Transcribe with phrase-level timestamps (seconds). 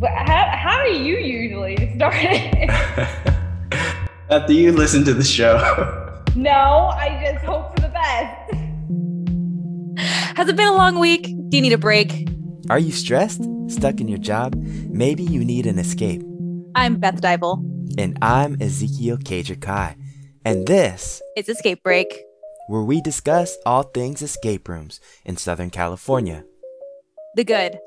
[0.00, 2.70] But how, how do you usually start it?
[4.30, 5.58] After you listen to the show.
[6.34, 8.54] no, I just hope for the best.
[10.38, 11.24] Has it been a long week?
[11.50, 12.30] Do you need a break?
[12.70, 13.42] Are you stressed?
[13.66, 14.54] Stuck in your job?
[14.54, 16.22] Maybe you need an escape.
[16.74, 17.62] I'm Beth Dybel.
[17.98, 19.96] And I'm Ezekiel Kajakai.
[20.46, 22.22] And this is Escape Break,
[22.68, 26.44] where we discuss all things escape rooms in Southern California
[27.36, 27.78] the good,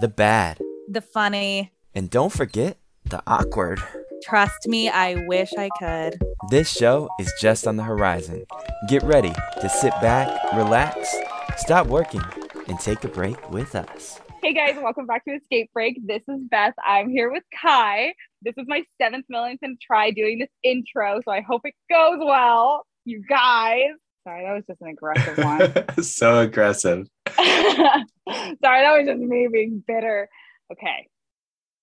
[0.00, 0.58] the bad,
[0.88, 3.80] the funny, and don't forget the awkward.
[4.22, 6.18] Trust me, I wish I could.
[6.50, 8.44] This show is just on the horizon.
[8.88, 11.14] Get ready to sit back, relax,
[11.56, 12.22] stop working,
[12.66, 14.20] and take a break with us.
[14.42, 15.98] Hey guys, welcome back to Escape Break.
[16.06, 16.74] This is Beth.
[16.84, 18.14] I'm here with Kai.
[18.42, 22.86] This is my seventh millionth try doing this intro, so I hope it goes well.
[23.04, 23.88] You guys.
[24.24, 26.02] Sorry, that was just an aggressive one.
[26.02, 27.08] so aggressive.
[27.28, 30.28] Sorry, that was just me being bitter.
[30.70, 31.08] Okay.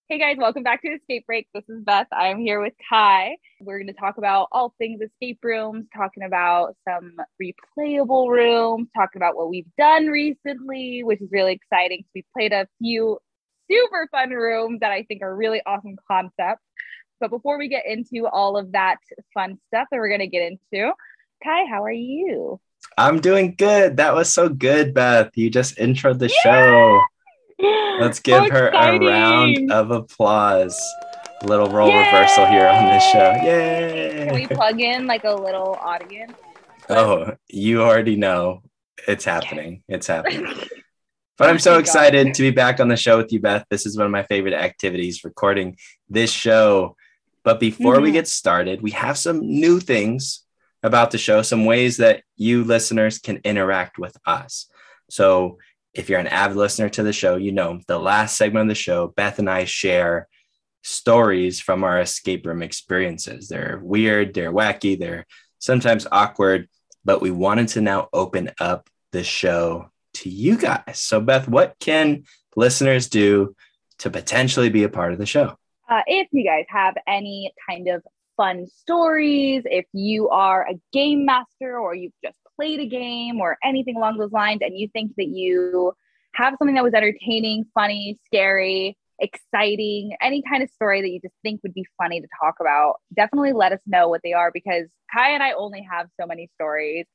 [0.09, 1.47] Hey guys, welcome back to Escape Break.
[1.55, 2.05] This is Beth.
[2.11, 3.35] I'm here with Kai.
[3.59, 9.19] We're going to talk about all things escape rooms, talking about some replayable rooms, talking
[9.19, 12.03] about what we've done recently, which is really exciting.
[12.03, 13.17] So We played a few
[13.71, 16.61] super fun rooms that I think are really awesome concepts.
[17.19, 18.97] But before we get into all of that
[19.33, 20.91] fun stuff that we're going to get into,
[21.43, 22.59] Kai, how are you?
[22.99, 23.97] I'm doing good.
[23.97, 25.31] That was so good, Beth.
[25.33, 27.01] You just introed the show.
[27.59, 30.79] Let's give her a round of applause.
[31.41, 32.05] A little role Yay!
[32.05, 33.31] reversal here on this show.
[33.43, 34.25] Yay!
[34.27, 36.33] Can we plug in like a little audience?
[36.89, 38.61] Oh, you already know
[39.07, 39.83] it's happening.
[39.87, 40.53] It's happening.
[41.37, 43.65] But I'm so excited to be back on the show with you, Beth.
[43.69, 45.77] This is one of my favorite activities, recording
[46.09, 46.95] this show.
[47.43, 48.03] But before mm-hmm.
[48.03, 50.45] we get started, we have some new things
[50.81, 54.67] about the show, some ways that you listeners can interact with us.
[55.09, 55.57] So
[55.95, 58.75] if you're an avid listener to the show, you know the last segment of the
[58.75, 60.27] show, Beth and I share
[60.83, 63.47] stories from our escape room experiences.
[63.47, 65.25] They're weird, they're wacky, they're
[65.59, 66.67] sometimes awkward,
[67.03, 70.99] but we wanted to now open up the show to you guys.
[70.99, 72.23] So, Beth, what can
[72.55, 73.55] listeners do
[73.99, 75.57] to potentially be a part of the show?
[75.89, 78.03] Uh, if you guys have any kind of
[78.35, 83.57] fun stories, if you are a game master or you've just played a game or
[83.63, 85.93] anything along those lines and you think that you
[86.35, 91.33] have something that was entertaining, funny, scary, exciting, any kind of story that you just
[91.43, 94.87] think would be funny to talk about, definitely let us know what they are because
[95.13, 97.05] Kai and I only have so many stories.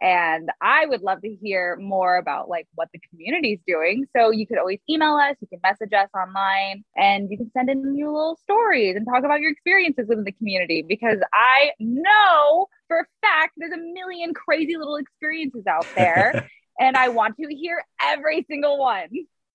[0.00, 4.06] And I would love to hear more about like what the community is doing.
[4.16, 7.68] So you could always email us, you can message us online, and you can send
[7.68, 12.68] in your little stories and talk about your experiences within the community because I know
[12.88, 16.48] for a fact there's a million crazy little experiences out there.
[16.80, 19.08] and I want to hear every single one.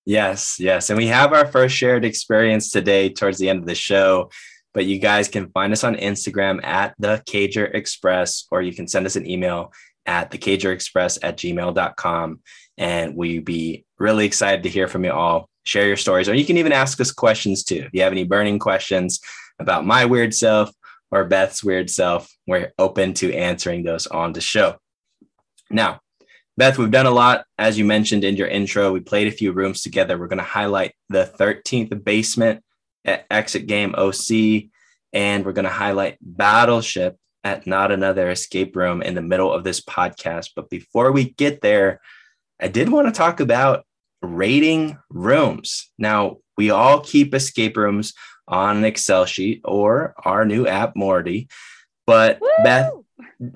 [0.04, 0.88] Yes, yes.
[0.88, 4.30] And we have our first shared experience today towards the end of the show.
[4.72, 8.86] But you guys can find us on Instagram at the Cager Express, or you can
[8.86, 9.72] send us an email
[10.06, 12.40] at thecagerexpress at gmail.com.
[12.78, 15.48] And we'd be really excited to hear from you all.
[15.64, 17.82] Share your stories, or you can even ask us questions too.
[17.86, 19.20] If you have any burning questions
[19.58, 20.70] about my weird self
[21.10, 24.76] or Beth's weird self, we're open to answering those on the show.
[25.68, 26.00] Now,
[26.56, 27.44] Beth, we've done a lot.
[27.58, 30.16] As you mentioned in your intro, we played a few rooms together.
[30.16, 32.62] We're going to highlight the 13th basement
[33.04, 34.70] at Exit Game OC,
[35.12, 39.62] and we're going to highlight Battleship at Not Another Escape Room in the middle of
[39.62, 40.50] this podcast.
[40.56, 42.00] But before we get there,
[42.60, 43.86] I did want to talk about
[44.20, 45.88] rating rooms.
[45.96, 48.14] Now, we all keep escape rooms
[48.48, 51.48] on an Excel sheet or our new app, Morty.
[52.04, 52.48] But Woo!
[52.64, 52.92] Beth,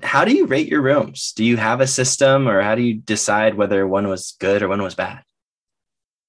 [0.04, 1.32] how do you rate your rooms?
[1.34, 4.68] Do you have a system or how do you decide whether one was good or
[4.68, 5.24] one was bad?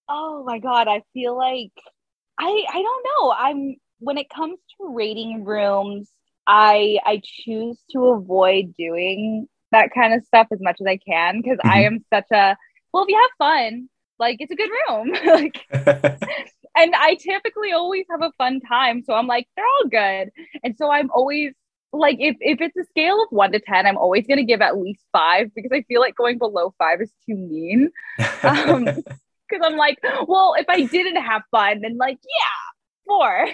[0.10, 0.88] Oh my God.
[0.88, 1.74] I feel like
[2.40, 3.34] I I don't know.
[3.38, 6.10] I'm when it comes to rating rooms,
[6.48, 11.42] I I choose to avoid doing that kind of stuff as much as I can
[11.42, 11.70] because mm-hmm.
[11.70, 12.58] I am such a
[12.94, 15.14] well, if you have fun, like it's a good room.
[15.26, 15.66] like
[16.78, 19.04] and I typically always have a fun time.
[19.04, 20.32] So I'm like, they're all good.
[20.64, 21.54] And so I'm always
[21.94, 24.78] like if, if it's a scale of one to ten, I'm always gonna give at
[24.78, 27.92] least five because I feel like going below five is too mean.
[28.44, 33.48] Um because I'm like, well, if I didn't have fun, then like, yeah, four.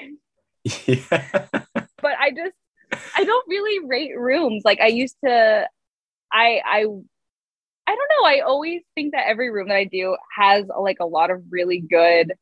[0.86, 1.40] Yeah.
[2.02, 2.56] but I just
[3.16, 4.64] I don't really rate rooms.
[4.66, 5.68] Like I used to,
[6.32, 6.86] I I
[7.88, 8.28] I don't know.
[8.28, 11.80] I always think that every room that I do has like a lot of really
[11.80, 12.34] good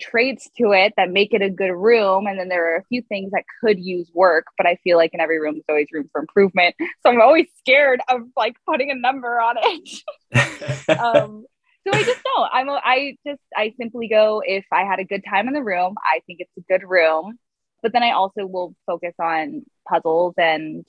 [0.00, 2.26] traits to it that make it a good room.
[2.26, 5.12] And then there are a few things that could use work, but I feel like
[5.12, 6.74] in every room there's always room for improvement.
[7.02, 10.02] So I'm always scared of like putting a number on it.
[10.98, 11.44] um,
[11.86, 12.50] so I just don't.
[12.52, 15.62] I'm a, I just I simply go if I had a good time in the
[15.62, 17.38] room, I think it's a good room.
[17.82, 20.84] But then I also will focus on puzzles and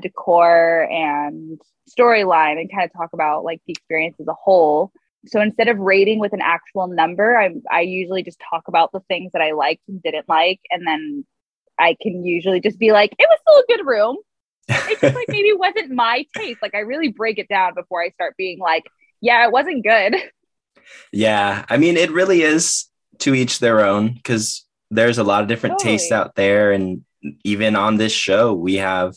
[0.00, 4.92] decor and storyline and kind of talk about like the experience as a whole.
[5.26, 9.00] So instead of rating with an actual number, I I usually just talk about the
[9.00, 11.26] things that I liked and didn't like, and then
[11.78, 14.16] I can usually just be like, it was still a good room.
[14.68, 16.60] It just like maybe wasn't my taste.
[16.62, 18.84] Like I really break it down before I start being like,
[19.20, 20.16] yeah, it wasn't good.
[21.12, 22.86] Yeah, I mean, it really is
[23.18, 25.98] to each their own because there's a lot of different Totally.
[25.98, 27.04] tastes out there, and
[27.44, 29.14] even on this show, we have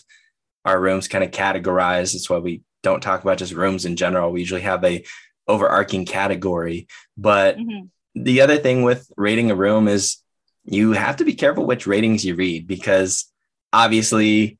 [0.66, 2.14] our rooms kind of categorized.
[2.14, 4.32] That's why we don't talk about just rooms in general.
[4.32, 5.04] We usually have a
[5.48, 7.90] overarching category, but Mhm.
[8.16, 10.18] the other thing with rating a room is
[10.64, 13.26] you have to be careful which ratings you read because
[13.74, 14.58] obviously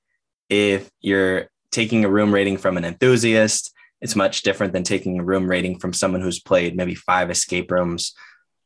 [0.50, 5.24] if you're taking a room rating from an enthusiast it's much different than taking a
[5.24, 8.14] room rating from someone who's played maybe five escape rooms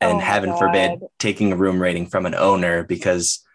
[0.01, 3.45] and Oh heaven forbid taking a room rating from an owner because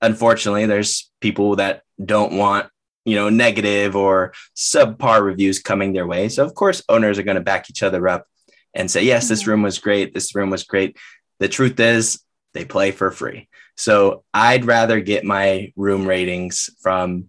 [0.00, 2.68] unfortunately there's people that don't want
[3.04, 6.28] you know negative or subpar reviews coming their way.
[6.28, 8.26] So of course owners are going to back each other up
[8.74, 9.46] and say yes this Mhm.
[9.46, 10.14] room was great.
[10.14, 10.96] This room was great.
[11.40, 12.20] The truth is
[12.54, 13.48] they play for free.
[13.76, 17.26] So i'd rather get my room ratings from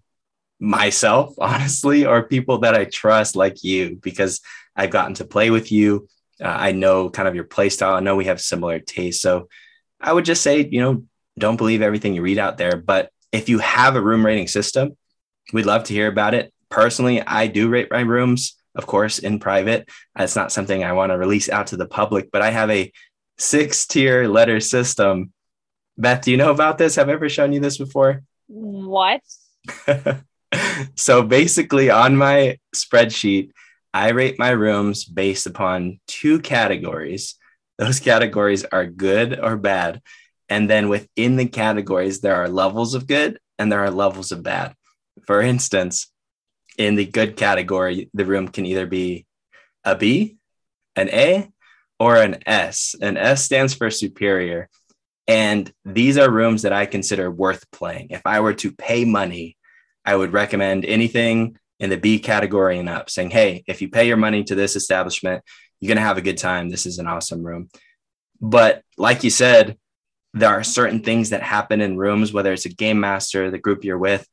[0.59, 4.41] myself honestly or people that i trust like you because
[4.75, 6.07] i've gotten to play with you.
[6.43, 7.95] Uh, i know kind of your play style.
[7.95, 9.21] I know we have similar tastes.
[9.21, 9.47] So
[10.01, 11.03] i would just say you know
[11.39, 14.95] don't believe everything you read out there but if you have a room rating system
[15.53, 16.53] we'd love to hear about it.
[16.69, 19.89] Personally i do rate my rooms of course in private.
[20.17, 22.91] It's not something i want to release out to the public but i have a
[23.37, 25.33] six tier letter system.
[25.97, 26.95] Beth do you know about this?
[26.95, 28.23] Have i ever shown you this before?
[28.47, 29.21] What?
[30.95, 33.51] so basically on my spreadsheet
[33.93, 37.35] i rate my rooms based upon two categories.
[37.77, 40.01] Those categories are good or bad
[40.49, 44.43] and then within the categories there are levels of good and there are levels of
[44.43, 44.73] bad
[45.25, 46.11] for instance
[46.77, 49.25] in the good category the room can either be
[49.83, 50.37] a b
[50.95, 51.49] an a
[51.99, 54.69] or an s an s stands for superior
[55.27, 59.57] and these are rooms that i consider worth playing if i were to pay money
[60.09, 64.07] I would recommend anything in the B category and up, saying, hey, if you pay
[64.07, 65.43] your money to this establishment,
[65.79, 66.69] you're going to have a good time.
[66.69, 67.69] This is an awesome room.
[68.41, 69.77] But like you said,
[70.33, 73.83] there are certain things that happen in rooms, whether it's a game master, the group
[73.83, 74.27] you're with,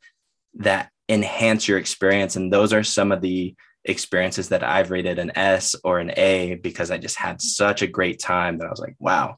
[0.55, 2.37] that enhance your experience.
[2.37, 3.55] And those are some of the
[3.85, 7.87] experiences that I've rated an S or an A because I just had such a
[7.87, 9.37] great time that I was like, wow,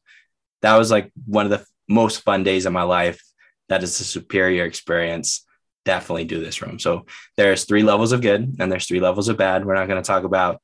[0.63, 3.23] that was like one of the most fun days of my life.
[3.69, 5.45] That is a superior experience
[5.89, 6.79] definitely do this room.
[6.79, 7.07] So
[7.39, 9.65] there's three levels of good and there's three levels of bad.
[9.65, 10.61] We're not going to talk about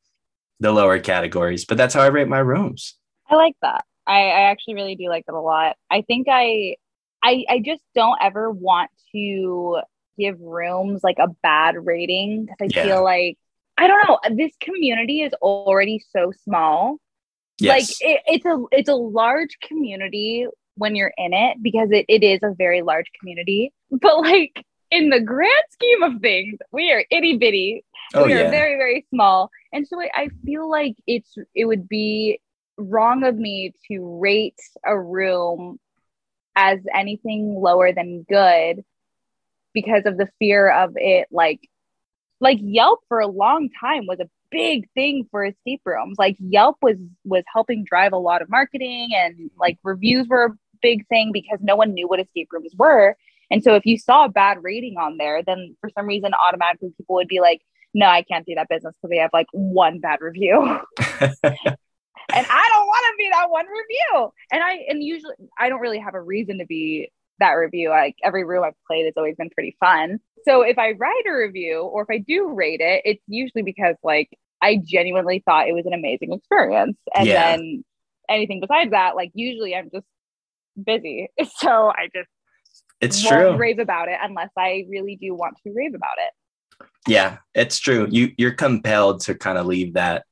[0.61, 2.99] the lower categories, but that's how I rate my rooms.
[3.29, 3.87] I like that.
[4.07, 5.77] I, I actually really do like that a lot.
[5.91, 6.77] I think I,
[7.23, 9.81] I, I just don't ever want to
[10.19, 12.85] give rooms like a bad rating because I Yeah.
[12.85, 13.39] feel like
[13.77, 14.19] I don't know.
[14.37, 16.99] This community is already so small.
[17.61, 17.99] Like Yes.
[18.01, 20.47] it, it's a it's a large community
[20.77, 23.73] when you're in it because it, it is a very large community.
[23.91, 27.85] But like in the grand scheme of things, we are itty bitty
[28.15, 31.89] oh we are very very small and so I, I feel like it's it would
[31.89, 32.39] be
[32.77, 35.79] wrong of me to rate a room
[36.57, 38.85] as anything lower than good
[39.73, 41.69] because of the fear of it like
[42.41, 46.17] like yelp for a long time was a big thing for escape rooms.
[46.19, 50.55] Like yelp was was helping drive a lot of marketing and like reviews were a
[50.81, 53.17] big thing because no one knew what escape rooms were.
[53.51, 56.93] And so if you saw a bad rating on there then for some reason automatically
[56.97, 57.61] people would be like
[57.93, 60.81] no i can't do that business because they have like one bad review
[62.33, 64.33] and I don't want to be that one review.
[64.53, 67.91] And I and usually I don't really have a reason to be that review.
[67.91, 70.21] Like every room I've played has always been pretty fun.
[70.45, 73.97] So if I write a review or if I do rate it, it's usually because
[74.03, 74.31] like
[74.63, 76.97] I genuinely thought it was an amazing experience.
[77.15, 77.57] And Yeah.
[77.57, 77.85] then
[78.29, 80.07] anything besides that, like usually I'm just
[80.83, 81.29] busy.
[81.59, 82.29] So I just
[83.01, 83.57] it's true.
[83.57, 86.33] rave about it unless I really do want to rave about it.
[87.07, 88.07] Yeah, it's true.
[88.11, 90.25] You you're compelled to kind of leave that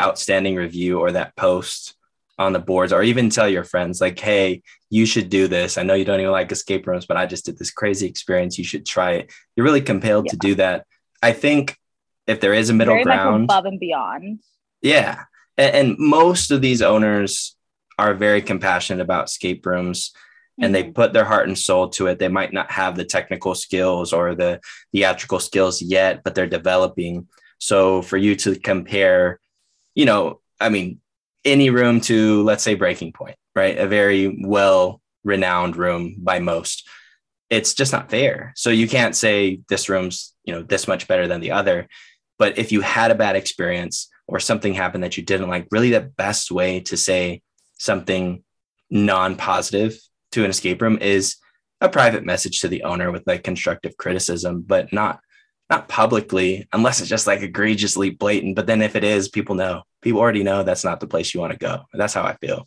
[0.00, 1.94] outstanding review or that post
[2.38, 5.76] on the boards or even tell your friends like, "Hey, you should do this.
[5.76, 8.58] I know you don't even like escape rooms, but I just did this crazy experience.
[8.58, 10.86] You should try it." You're really compelled to do that.
[11.22, 11.76] I think
[12.26, 14.40] if there is a middle Very ground, above and beyond.
[14.80, 15.24] Yeah.
[15.58, 17.56] And, and most of these owners
[17.98, 20.12] are very compassionate about escape rooms
[20.62, 20.94] and they Mhm.
[20.94, 22.18] put their heart and soul to it.
[22.18, 24.60] They might not have the technical skills or the
[24.92, 27.28] theatrical skills yet, but they're developing.
[27.58, 29.40] So for you to compare,
[29.94, 31.00] you know, I mean,
[31.44, 33.78] any room to, let's say, Breaking Point, right?
[33.78, 36.88] A very well renowned room by most.
[37.48, 38.52] It's just not fair.
[38.56, 41.88] So you can't say this room's, you know, this much better than the other.
[42.38, 45.90] But if you had a bad experience or something happened that you didn't like, really
[45.90, 47.42] the best way to say
[47.78, 48.44] something
[48.90, 49.98] non-positive
[50.32, 51.36] to an escape room is
[51.80, 55.20] a private message to the owner with like constructive criticism, but not
[55.70, 58.56] not publicly unless it's just like egregiously blatant.
[58.56, 59.82] But then if it is, people know.
[60.02, 61.82] People already know that's not the place you want to go.
[61.94, 62.66] That's how I feel.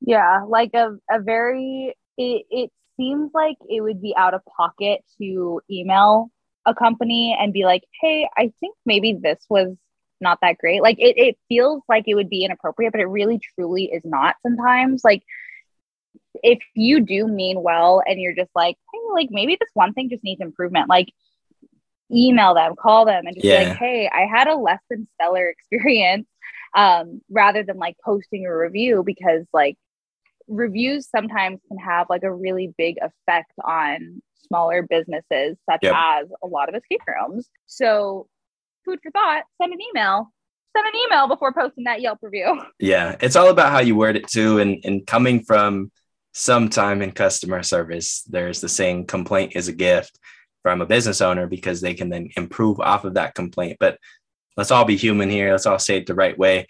[0.00, 5.00] Yeah, like a, a very it, it seems like it would be out of pocket
[5.18, 6.30] to email
[6.66, 9.76] a company and be like, hey, I think maybe this was
[10.20, 10.82] not that great.
[10.82, 14.36] Like it, it feels like it would be inappropriate, but it really truly is not
[14.42, 15.02] sometimes.
[15.04, 15.22] Like
[16.42, 20.08] if you do mean well and you're just like, hey, like maybe this one thing
[20.10, 21.08] just needs improvement, like
[22.12, 23.64] email them, call them, and just yeah.
[23.64, 26.26] be like, hey, I had a less than stellar experience.
[26.74, 29.76] Um, rather than like posting a review because like
[30.48, 35.94] reviews sometimes can have like a really big effect on smaller businesses such yep.
[35.94, 37.48] as a lot of escape rooms.
[37.66, 38.26] So
[38.84, 40.32] food for thought, send an email.
[40.76, 42.60] Send an email before posting that Yelp review.
[42.78, 44.58] Yeah, it's all about how you word it too.
[44.58, 45.92] And, and coming from
[46.32, 50.18] some time in customer service, there's the saying complaint is a gift
[50.62, 53.76] from a business owner because they can then improve off of that complaint.
[53.80, 53.98] But
[54.56, 55.52] let's all be human here.
[55.52, 56.66] Let's all say it the right way.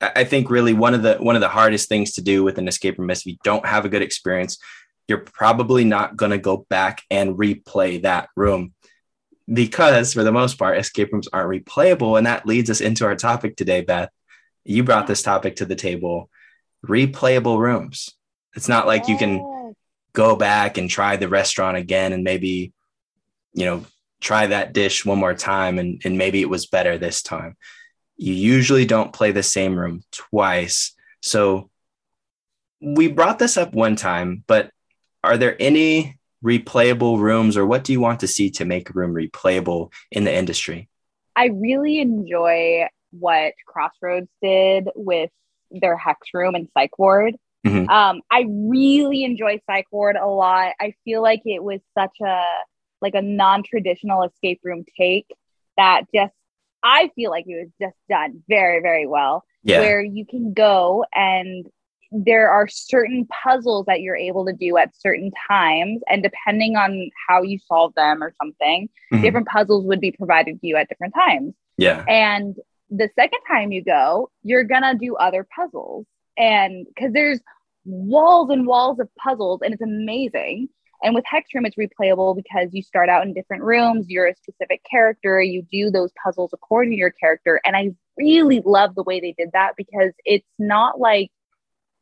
[0.00, 2.68] I think really one of the one of the hardest things to do with an
[2.68, 4.58] escape room is if you don't have a good experience,
[5.08, 8.74] you're probably not going to go back and replay that room
[9.52, 12.18] because for the most part, escape rooms aren't replayable.
[12.18, 14.10] And that leads us into our topic today, Beth.
[14.64, 16.28] You brought this topic to the table
[16.86, 18.10] replayable rooms.
[18.54, 19.74] It's not like you can
[20.12, 22.72] go back and try the restaurant again and maybe,
[23.52, 23.84] you know,
[24.20, 27.56] try that dish one more time and, and maybe it was better this time.
[28.16, 30.94] You usually don't play the same room twice.
[31.22, 31.70] So
[32.80, 34.70] we brought this up one time, but
[35.22, 38.92] are there any replayable rooms or what do you want to see to make a
[38.92, 40.88] room replayable in the industry?
[41.36, 45.30] I really enjoy what Crossroads did with
[45.70, 47.36] their hex room and psych ward.
[47.66, 47.88] Mm-hmm.
[47.88, 50.74] Um, I really enjoy psych ward a lot.
[50.80, 52.42] I feel like it was such a
[53.00, 55.26] like a non-traditional escape room take
[55.76, 56.32] that just
[56.82, 59.44] I feel like it was just done very, very well.
[59.62, 59.80] Yeah.
[59.80, 61.66] Where you can go and
[62.10, 67.10] there are certain puzzles that you're able to do at certain times and depending on
[67.28, 69.22] how you solve them or something mm-hmm.
[69.22, 72.56] different puzzles would be provided to you at different times yeah and
[72.90, 76.06] the second time you go you're gonna do other puzzles
[76.38, 77.40] and because there's
[77.84, 80.68] walls and walls of puzzles and it's amazing
[81.02, 84.34] and with hex room it's replayable because you start out in different rooms you're a
[84.36, 89.02] specific character you do those puzzles according to your character and i really love the
[89.02, 91.30] way they did that because it's not like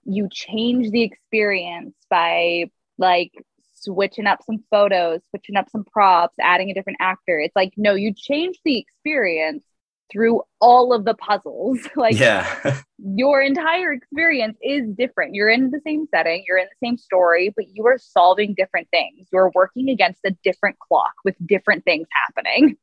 [0.04, 3.32] you change the experience by like
[3.74, 7.38] switching up some photos, switching up some props, adding a different actor.
[7.38, 9.64] It's like, no, you change the experience
[10.10, 11.80] through all of the puzzles.
[11.96, 15.34] like, yeah, your entire experience is different.
[15.34, 18.88] You're in the same setting, you're in the same story, but you are solving different
[18.90, 19.28] things.
[19.32, 22.76] You're working against a different clock with different things happening.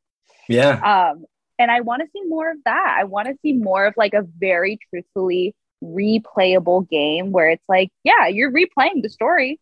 [0.48, 1.10] Yeah.
[1.12, 1.24] Um,
[1.58, 2.96] and I want to see more of that.
[2.98, 7.90] I want to see more of like a very truthfully replayable game where it's like,
[8.02, 9.60] yeah, you're replaying the story,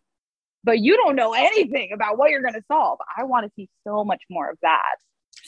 [0.64, 2.99] but you don't know anything about what you're going to solve.
[3.16, 4.97] I want to see so much more of that.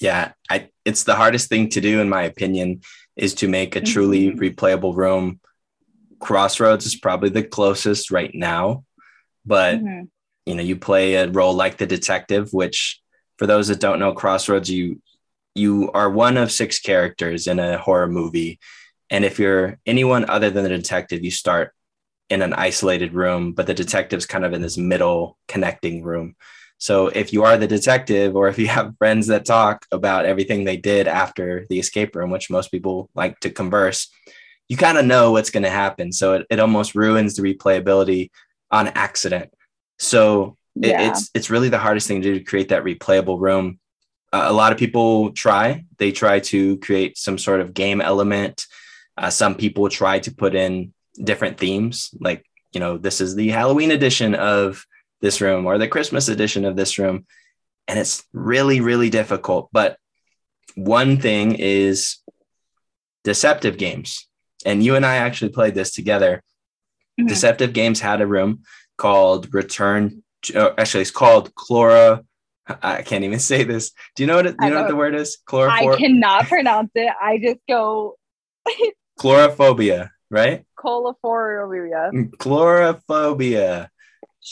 [0.01, 2.83] Yeah, I, it's the hardest thing to do, in my opinion,
[3.17, 4.39] is to make a truly mm-hmm.
[4.39, 5.41] replayable room.
[6.21, 8.85] Crossroads is probably the closest right now,
[9.45, 10.05] but mm-hmm.
[10.47, 13.01] you know, you play a role like the detective, which
[13.39, 15.01] for those that don't know, Crossroads, you
[15.55, 18.59] you are one of six characters in a horror movie
[19.11, 21.73] and if you're anyone other than the detective, you start
[22.31, 26.37] in an isolated room, but the detective's kind of in this middle connecting room.
[26.79, 30.65] So if you are the detective, or if you have friends that talk about everything
[30.65, 34.09] they did after the escape room, which most people like to converse,
[34.69, 36.13] you kind of know what's going to happen.
[36.13, 38.31] So it, it almost ruins the replayability
[38.71, 39.53] on accident.
[39.99, 41.09] So it, yeah.
[41.09, 43.79] it's it's really the hardest thing to do to create that replayable room.
[44.33, 45.85] Uh, a lot of people try.
[45.99, 48.67] They try to create some sort of game element
[49.17, 53.51] uh, some people try to put in different themes, like, you know, this is the
[53.51, 54.85] Halloween edition of
[55.25, 57.27] this room or the Christmas edition of this room.
[57.89, 59.71] And it's really, really difficult.
[59.73, 59.97] But
[60.75, 62.19] one thing is
[63.25, 64.29] deceptive games.
[64.67, 66.43] And you and I actually played this together.
[67.19, 67.29] Mm-hmm.
[67.29, 68.63] Deceptive Games had a room
[68.99, 70.23] called Return.
[70.43, 72.25] To, uh, actually, it's called Chlora.
[72.83, 73.93] I can't even say this.
[74.17, 74.47] Do you know what?
[74.47, 75.39] It, you know, what the word is?
[75.47, 75.95] Chloroform.
[75.95, 77.13] I cannot pronounce it.
[77.21, 78.17] I just go
[79.21, 80.65] Chlorophobia, right?
[80.77, 82.11] Colophobia.
[82.37, 83.89] Chlorophobia.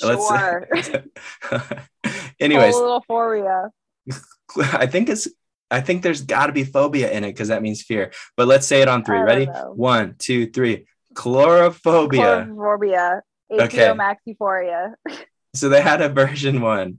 [0.03, 1.05] Let's- Sure.
[2.41, 3.71] Anyways, Colophobia.
[4.59, 5.29] I think it's
[5.71, 8.13] I think there's got to be phobia in it because that means fear.
[8.37, 9.19] But let's say it on three.
[9.19, 9.47] Ready?
[9.47, 9.73] know.
[9.75, 10.87] One, two, three.
[11.15, 12.49] Chlorophobia.
[12.49, 13.21] Colophobia.
[13.51, 13.89] Okay.
[13.89, 14.95] Atriomaxiphoria.
[15.55, 16.99] So they had a version one,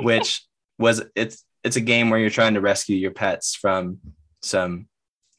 [0.00, 0.44] which
[0.76, 3.98] was it's it's a game where you're trying to rescue your pets from
[4.42, 4.88] some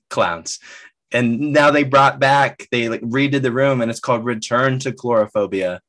[0.10, 0.60] clowns.
[1.12, 4.94] And now they brought back, they like redid the room and it's called Return to
[4.94, 5.80] Chlorophobia.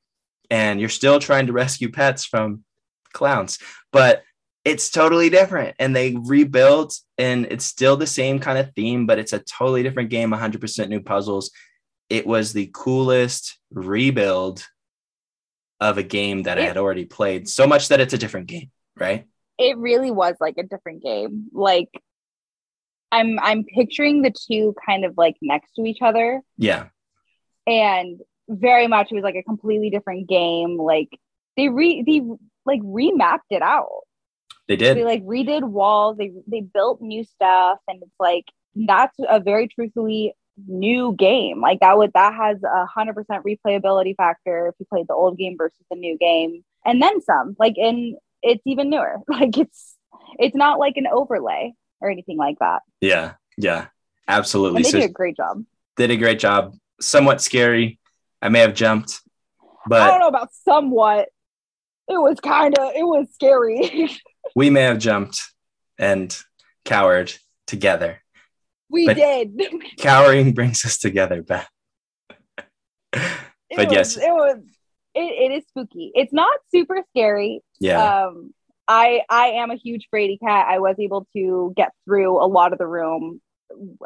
[0.51, 2.65] And you're still trying to rescue pets from
[3.13, 3.59] clowns,
[3.93, 4.23] but
[4.65, 5.77] it's totally different.
[5.79, 9.83] And they rebuilt and it's still the same kind of theme, but it's a totally
[9.83, 11.51] different game, 100% new puzzles.
[12.09, 14.67] It was the coolest rebuild
[15.81, 18.71] of a game that I had already played, so much that it's a different game,
[18.99, 19.27] right?
[19.57, 21.47] it really was like a different game.
[21.53, 21.89] Like
[23.13, 26.87] I'm I'm picturing the two kind of like next to each other Yeah.
[27.67, 30.79] and very much it was like a completely different game.
[30.79, 31.09] Like
[31.57, 32.21] they re they
[32.67, 34.03] like remapped it out.
[34.69, 34.97] They did.
[34.97, 39.69] They like redid walls, they they built new stuff and it's like that's a very
[39.69, 40.35] truthfully
[40.67, 41.61] new game.
[41.61, 45.37] Like that would that has a hundred percent replayability factor if you played the old
[45.39, 46.65] game versus the new game.
[46.85, 47.57] And then some.
[47.59, 49.17] Like in it's even newer.
[49.29, 49.97] Like it's
[50.39, 52.83] it's not like an overlay or anything like that.
[53.01, 53.35] Yeah.
[53.57, 53.87] Yeah.
[54.27, 54.79] Absolutely.
[54.79, 55.65] And they So did a great job.
[55.97, 56.75] did a great job.
[57.01, 57.99] Somewhat scary.
[58.45, 59.23] I may have jumped,
[59.89, 61.31] but I don't know about somewhat.
[62.09, 64.11] It was kind of it was scary.
[64.55, 65.41] we may have jumped
[65.99, 66.37] and
[66.85, 67.33] cowered
[67.67, 68.21] together.
[68.91, 69.59] we But- did.
[69.99, 71.69] Cowering brings us together, Beth.
[73.13, 74.17] But was, yes.
[74.19, 74.59] it was
[75.15, 76.13] it, it is spooky.
[76.15, 77.63] It's not super scary.
[77.81, 78.25] Yeah.
[78.27, 78.53] Um
[78.87, 80.67] I I am a huge fraidy cat.
[80.69, 83.41] I was able to get through a lot of the room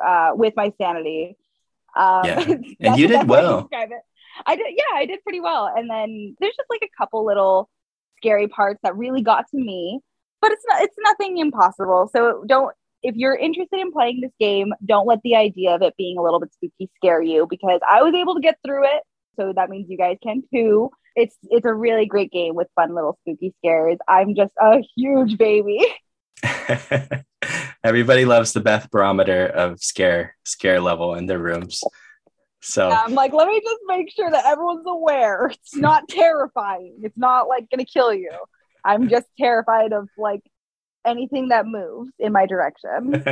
[0.00, 1.36] uh with my sanity.
[1.96, 2.44] Um Yeah.
[2.80, 3.68] And you did best way to well.
[4.46, 5.72] I did yeah, I did pretty well.
[5.74, 7.68] And then there's just like a couple little
[8.18, 10.00] scary parts that really got to me,
[10.40, 12.10] but it's not it's nothing impossible.
[12.12, 15.94] So don't if you're interested in playing this game, don't let the idea of it
[15.96, 19.02] being a little bit spooky scare you because I was able to get through it.
[19.36, 20.90] So that means you guys can too.
[21.14, 23.98] It's it's a really great game with fun little spooky scares.
[24.08, 25.84] I'm just a huge baby.
[27.84, 31.82] Everybody loves the Beth barometer of scare scare level in their rooms.
[32.60, 35.50] So I'm like, let me just make sure that everyone's aware.
[35.58, 36.98] It's not terrifying.
[37.02, 38.30] It's not like gonna kill you.
[38.84, 40.42] I'm just terrified of like
[41.04, 43.24] anything that moves in my direction.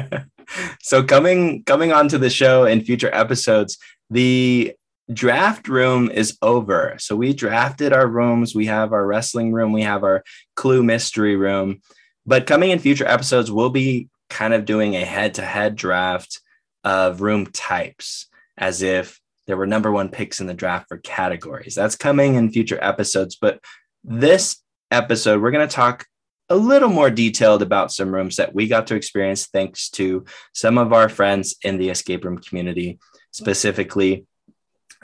[0.81, 3.79] so coming coming onto the show in future episodes,
[4.11, 4.75] the
[5.13, 6.97] draft room is over.
[6.99, 8.55] So we drafted our rooms.
[8.55, 9.73] We have our wrestling room.
[9.73, 10.25] We have our
[10.57, 11.81] clue mystery room.
[12.27, 16.41] But coming in future episodes, we'll be kind of doing a head-to-head draft
[16.83, 18.27] of room types,
[18.59, 21.75] as if there were number one picks in the draft for categories.
[21.75, 23.37] That's coming in future episodes.
[23.41, 23.61] But
[24.03, 26.07] this episode, we're going to talk
[26.49, 30.79] a little more detailed about some rooms that we got to experience thanks to some
[30.79, 32.99] of our friends in the escape room community,
[33.33, 34.27] specifically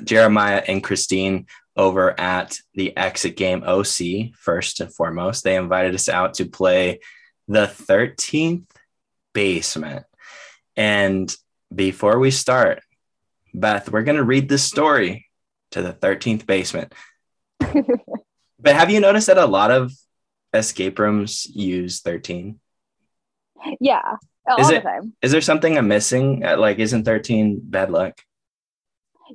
[0.05, 5.43] Jeremiah and Christine over at the Exit Game OC, first and foremost.
[5.43, 7.01] They invited us out to play
[7.49, 8.67] the 13th
[9.33, 10.05] basement.
[10.77, 11.35] And
[11.75, 12.83] before we start,
[13.55, 15.27] Beth, we're going to read this story
[15.73, 16.93] to the 13th basement.
[17.61, 19.93] but have you noticed that a lot of
[20.55, 22.59] escape rooms use 13?
[23.81, 24.17] yeah.
[24.49, 25.13] All Is the it- time.
[25.23, 26.45] Is there something I'm missing?
[26.45, 28.21] Uh, Like, isn't 13 bad luck?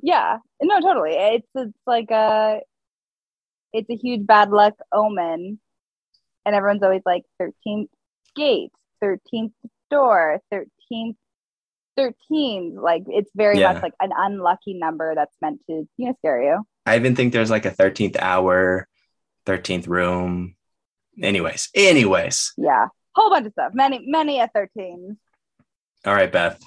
[0.02, 0.38] Yeah.
[0.60, 1.12] No, totally.
[1.14, 2.60] It's it's like a
[3.72, 5.58] it's a huge bad luck omen.
[6.44, 7.88] And everyone's always like 13th
[8.36, 8.70] gate,
[9.02, 9.52] 13th
[9.90, 11.16] door, 13th
[11.98, 12.76] 13.
[12.80, 13.72] Like it's very Yeah.
[13.72, 16.62] much like an unlucky number that's meant to, you know, scare you.
[16.86, 18.86] I even think there's like a 13th hour,
[19.46, 20.54] 13th room.
[21.20, 22.52] Anyways, anyways.
[22.56, 22.86] Yeah.
[23.14, 23.72] Whole bunch of stuff.
[23.74, 25.18] Many, many a 13.
[26.06, 26.62] All right, Beth.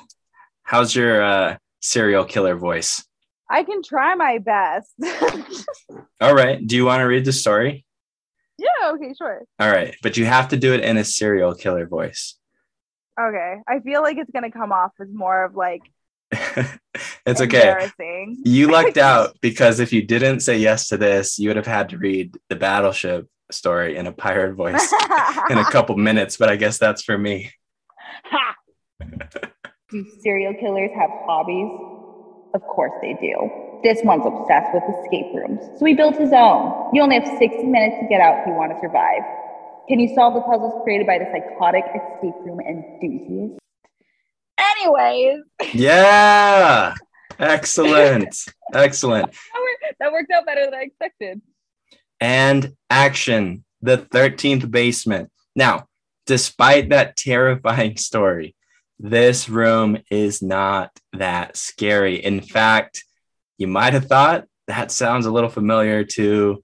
[0.64, 3.04] How's your uh, serial killer voice?
[3.50, 4.92] I can try my best.
[6.22, 6.66] All right.
[6.66, 7.86] Do you want to read the story?
[8.58, 9.44] yeah, okay, sure.
[9.60, 9.96] All right.
[10.04, 12.38] But you have to do it in a serial killer voice.
[13.20, 13.58] Okay.
[13.68, 15.82] I feel like it's gonna come off as more of like
[17.26, 17.92] it's okay.
[18.44, 21.90] You lucked out because if you didn't say yes to this, you would have had
[21.90, 24.94] to read the battleship story in a pirate voice
[25.50, 26.38] in a couple minutes.
[26.38, 27.52] But I guess that's for me.
[28.26, 28.56] Ha!
[29.90, 31.70] do serial killers have hobbies?
[32.54, 33.80] Of course they do.
[33.84, 36.94] This one's obsessed with escape rooms, so he built his own.
[36.94, 39.24] You only have 60 minutes to get out if you want to survive.
[39.92, 43.60] Can you solve the puzzles created by the psychotic escape room enthusiast?
[44.58, 45.42] Anyways,
[45.74, 46.96] Yeah.
[47.38, 48.38] Excellent.
[48.74, 49.30] Excellent.
[49.30, 51.42] That worked, that worked out better than I expected.
[52.22, 55.30] And action, the 13th basement.
[55.58, 55.88] Now,
[56.26, 58.56] despite that terrifying story,
[58.98, 62.16] this room is not that scary.
[62.16, 63.04] In fact,
[63.58, 66.64] you might have thought that sounds a little familiar to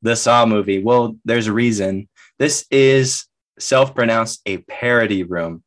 [0.00, 0.82] the Saw movie.
[0.82, 2.08] Well, there's a reason.
[2.38, 3.26] This is
[3.58, 5.62] self pronounced a parody room.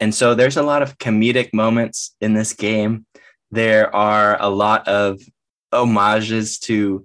[0.00, 3.06] And so there's a lot of comedic moments in this game.
[3.50, 5.20] There are a lot of
[5.72, 7.04] homages to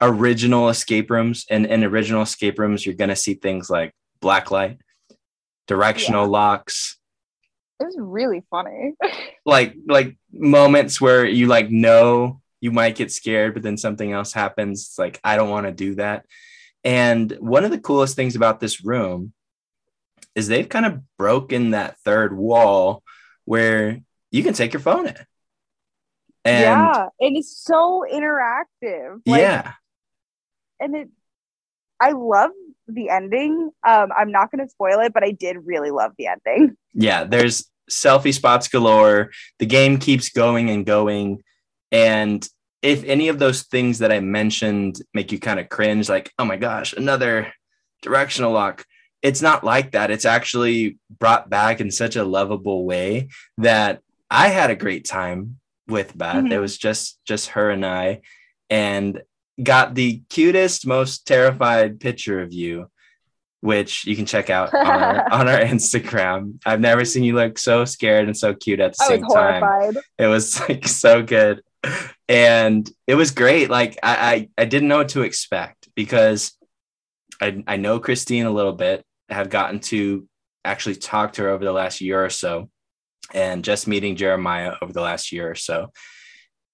[0.00, 1.46] original escape rooms.
[1.48, 4.78] And in original escape rooms, you're going to see things like blacklight,
[5.66, 6.30] directional Yeah.
[6.30, 6.98] locks,
[7.80, 8.94] It was really funny.
[9.46, 14.32] like like moments where you like know you might get scared but then something else
[14.32, 16.24] happens it's like i don't want to do that
[16.86, 19.34] and one of the coolest things about this room
[20.34, 23.02] is they've kind of broken that third wall
[23.44, 25.16] where you can take your phone in
[26.44, 29.20] and yeah, and it's so interactive.
[29.26, 29.72] Like, yeah
[30.80, 31.08] and it
[31.98, 32.50] I love
[32.88, 33.70] the ending.
[33.86, 36.76] Um, I'm not gonna spoil it, but I did really love the ending.
[36.94, 41.40] yeah there's selfie spots galore the game keeps going and going
[41.92, 42.48] and
[42.92, 46.44] if any of those things that i mentioned make you kind of cringe like oh
[46.44, 47.52] my gosh another
[48.02, 48.84] directional lock
[49.22, 54.48] it's not like that it's actually brought back in such a lovable way that i
[54.48, 56.60] had a great time with beth it Mhm.
[56.60, 58.20] was just just her and i
[58.70, 59.22] and
[59.62, 62.74] got the cutest most terrified picture of you
[63.62, 66.60] which you can check out on our, on our Instagram.
[66.64, 69.62] I've never seen you look so scared and so cute at the I same time.
[69.62, 70.02] horrified.
[70.18, 71.62] It was like so good.
[72.28, 73.70] And it was great.
[73.70, 76.52] Like I, I, I didn't know what to expect because
[77.40, 80.26] I, I know Christine a little bit, have gotten to
[80.64, 82.68] actually talk to her over the last year or so,
[83.34, 85.90] and just meeting Jeremiah over the last year or so.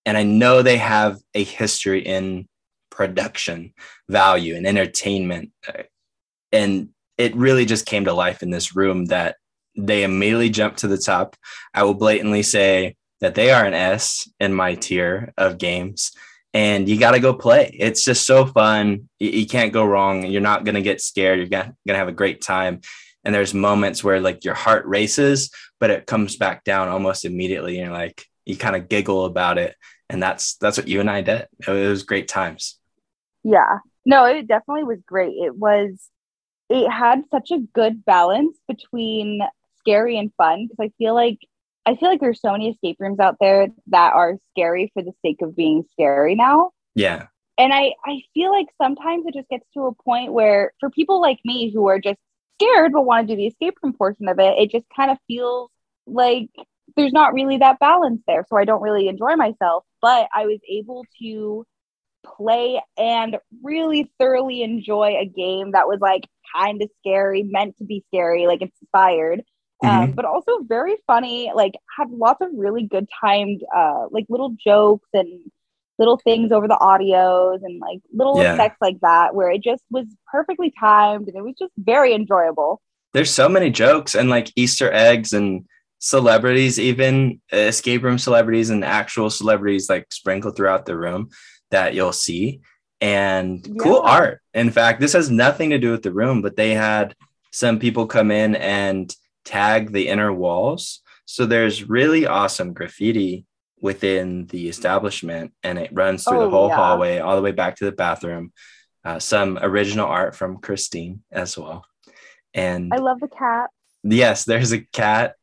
[0.05, 2.49] And I know they have a history in
[2.91, 3.73] production
[4.09, 5.51] value and entertainment.
[6.51, 9.37] And it really just came to life in this room that
[9.77, 11.37] they immediately jumped to the top.
[11.73, 16.13] I will blatantly say that they are an S in my tier of games.
[16.53, 17.75] And you got to go play.
[17.79, 19.09] It's just so fun.
[19.19, 20.27] You, you can't go wrong.
[20.27, 21.39] You're not going to get scared.
[21.39, 22.81] You're going to have a great time.
[23.25, 27.79] And there's moments where like your heart races, but it comes back down almost immediately.
[27.79, 29.77] And you're like, you kind of giggle about it.
[30.11, 31.47] And that's that's what you and I did.
[31.67, 32.79] It was great times.
[33.45, 33.79] Yeah.
[34.05, 35.35] No, it definitely was great.
[35.37, 36.09] It was
[36.69, 39.41] it had such a good balance between
[39.79, 41.39] scary and fun because I feel like
[41.85, 45.13] I feel like there's so many escape rooms out there that are scary for the
[45.25, 46.71] sake of being scary now.
[46.95, 47.27] Yeah.
[47.59, 51.21] And I I feel like sometimes it just gets to a point where for people
[51.21, 52.19] like me who are just
[52.61, 55.19] scared but want to do the escape room portion of it, it just kind of
[55.27, 55.71] feels
[56.07, 56.49] like
[56.97, 58.45] there's not really that balance there.
[58.49, 61.67] So I don't really enjoy myself, but I was able to
[62.25, 67.85] play and really thoroughly enjoy a game that was like kind of scary, meant to
[67.85, 69.43] be scary, like inspired.
[69.83, 74.55] Um, but also very funny, like had lots of really good timed uh like little
[74.65, 75.51] jokes and
[75.99, 78.55] little things over the audios and like little Yeah.
[78.55, 82.81] effects like that where it just was perfectly timed and it was just very enjoyable.
[83.13, 85.67] there's so many jokes and like Easter eggs and
[85.99, 91.29] celebrities, even escape room celebrities and actual celebrities like sprinkled throughout the room
[91.71, 92.61] that you'll see.
[93.01, 94.41] And cool art.
[94.55, 97.15] In fact, this has nothing to do with the room, but they had
[97.53, 101.01] some people come in and tag the inner walls.
[101.25, 103.47] So there's really awesome graffiti
[103.81, 106.77] within the establishment and it runs through the Oh, whole yeah.
[106.77, 108.53] hallway all the way back to the bathroom.
[109.05, 111.85] Uh, some original art from Christine as well.
[112.55, 113.71] And I love the cat.
[114.05, 115.35] Yes, there's a cat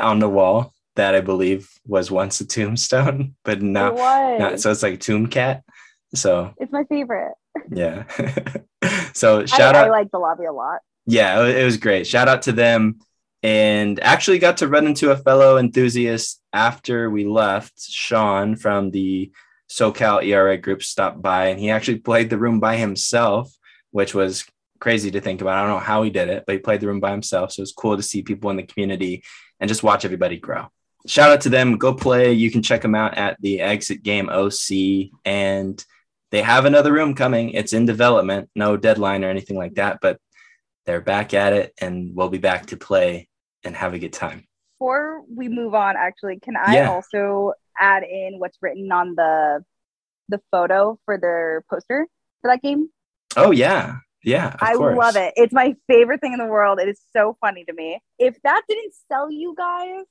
[0.00, 4.82] on the wall that I believe was once a tombstone, but now, now so it's
[4.82, 5.62] like tomb cat.
[6.14, 7.34] So it's my favorite.
[7.70, 8.04] yeah.
[9.14, 10.80] so shout I, out, I like the lobby a lot.
[11.06, 12.06] yeah, it was great.
[12.06, 12.98] Shout out to them,
[13.46, 17.80] and actually got to run into a fellow enthusiast after we left.
[17.80, 19.30] Sean from the
[19.70, 23.54] SoCal ERA group stopped by, and he actually played the room by himself,
[23.92, 24.44] which was
[24.80, 25.58] crazy to think about.
[25.58, 27.52] I don't know how he did it, but he played the room by himself.
[27.52, 29.22] So it was cool to see people in the community
[29.60, 30.66] and just watch everybody grow.
[31.06, 31.78] Shout out to them.
[31.78, 32.32] Go play.
[32.32, 35.10] You can check them out at the Exit Game OC.
[35.24, 35.82] And
[36.32, 37.50] they have another room coming.
[37.50, 40.18] It's in development, no deadline or anything like that, but
[40.84, 43.28] they're back at it and we'll be back to play
[43.66, 44.46] and have a good time.
[44.78, 46.90] Before we move on, actually, can I Yeah.
[46.90, 49.64] also add in what's written on the
[50.28, 52.06] the photo for their poster
[52.42, 52.88] for that game?
[53.36, 53.98] Oh, yeah.
[54.24, 54.48] Yeah.
[54.54, 54.96] Of I course.
[54.98, 55.34] love it.
[55.36, 56.80] It's my favorite thing in the world.
[56.80, 58.00] It is so funny to me.
[58.18, 60.02] If that didn't sell you guys,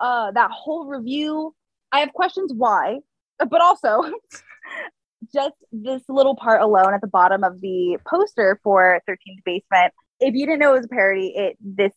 [0.00, 1.54] uh, that whole review,
[1.92, 2.98] I have questions why,
[3.38, 4.02] but also
[5.32, 9.92] just this little part alone at the bottom of the poster for 13th Basement.
[10.18, 11.92] If you didn't know it was a parody, it this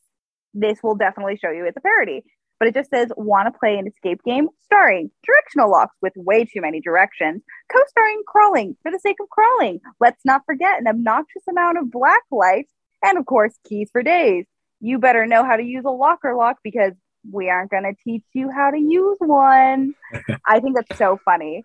[0.54, 2.24] this will definitely show you it's a parody.
[2.60, 6.44] But it just says, want to play an escape game starring directional locks with way
[6.44, 9.80] too many directions, co starring crawling for the sake of crawling.
[10.02, 14.46] Let's not forget an obnoxious amount of black lights, and of course, keys for days.
[14.82, 16.94] You better know how to use a locker lock because
[17.30, 19.94] we aren't going to teach you how to use one.
[20.46, 21.64] I think that's so funny.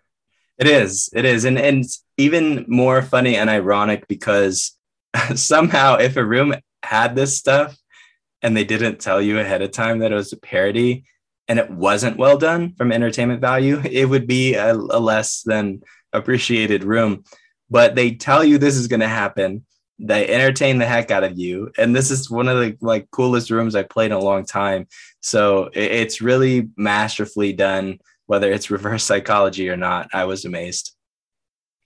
[0.58, 1.10] It is.
[1.12, 1.44] It is.
[1.44, 4.76] And, and it's even more funny and ironic because
[5.34, 7.76] somehow, if a room had this stuff,
[8.44, 11.04] and they didn't tell you ahead of time that it was a parody
[11.48, 15.82] and it wasn't well done from entertainment value, it would be a, a less than
[16.12, 17.24] appreciated room.
[17.70, 19.64] But they tell you this is going to happen.
[19.98, 23.50] They entertain the heck out of you, and this is one of the like coolest
[23.50, 24.88] rooms I played in a long time.
[25.20, 30.08] So it, it's really masterfully done, whether it's reverse psychology or not.
[30.12, 30.94] I was amazed.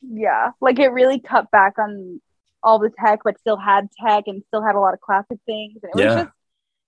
[0.00, 2.20] Yeah, like it really cut back on
[2.62, 5.78] all the tech, but still had tech and still had a lot of classic things.
[5.82, 6.04] And it Yeah.
[6.06, 6.32] was just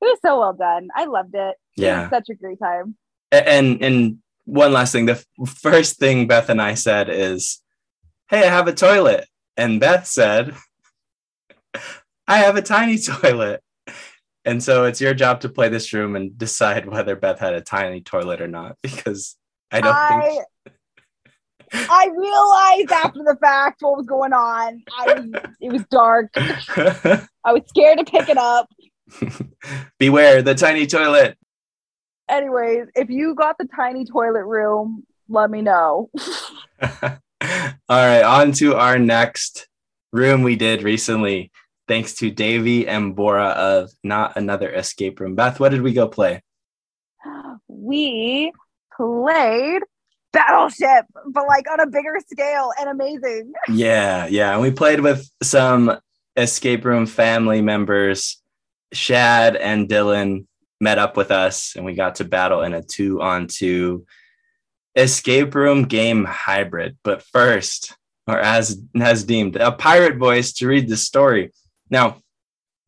[0.00, 0.88] it was so well done.
[0.94, 1.56] I loved it.
[1.76, 2.02] It Yeah.
[2.02, 2.96] was such a great time.
[3.32, 7.62] And and one last thing, the first thing Beth and I said is,
[8.28, 10.54] "Hey, I have a toilet," and Beth said,
[12.26, 13.62] "I have a tiny toilet."
[14.44, 17.60] And so it's your job to play this room and decide whether Beth had a
[17.60, 19.36] tiny toilet or not, because
[19.70, 20.38] I don't I
[21.72, 24.82] I realized after the fact what was going on.
[24.98, 25.22] I
[25.60, 26.30] it was dark.
[26.36, 28.68] I was scared to pick it up.
[29.98, 31.36] Beware the tiny toilet.
[32.28, 36.10] Anyways, if you got the tiny toilet room, let me know.
[36.82, 37.18] All
[37.88, 39.68] right, on to our next
[40.12, 41.50] room we did recently.
[41.88, 45.34] Thanks to Davey and Bora of Not Another Escape Room.
[45.34, 46.42] Beth, what did we go play?
[47.68, 48.52] we
[48.96, 49.82] played
[50.32, 53.52] Battleship, but like on a bigger scale and amazing.
[53.68, 54.52] Yeah, yeah.
[54.52, 55.98] And we played with some
[56.36, 58.39] escape room family members.
[58.92, 60.46] Shad and Dylan
[60.80, 64.06] met up with us and we got to battle in a two on two
[64.96, 66.96] escape room game hybrid.
[67.04, 71.52] But first, or as as deemed, a pirate voice to read the story.
[71.90, 72.18] Now,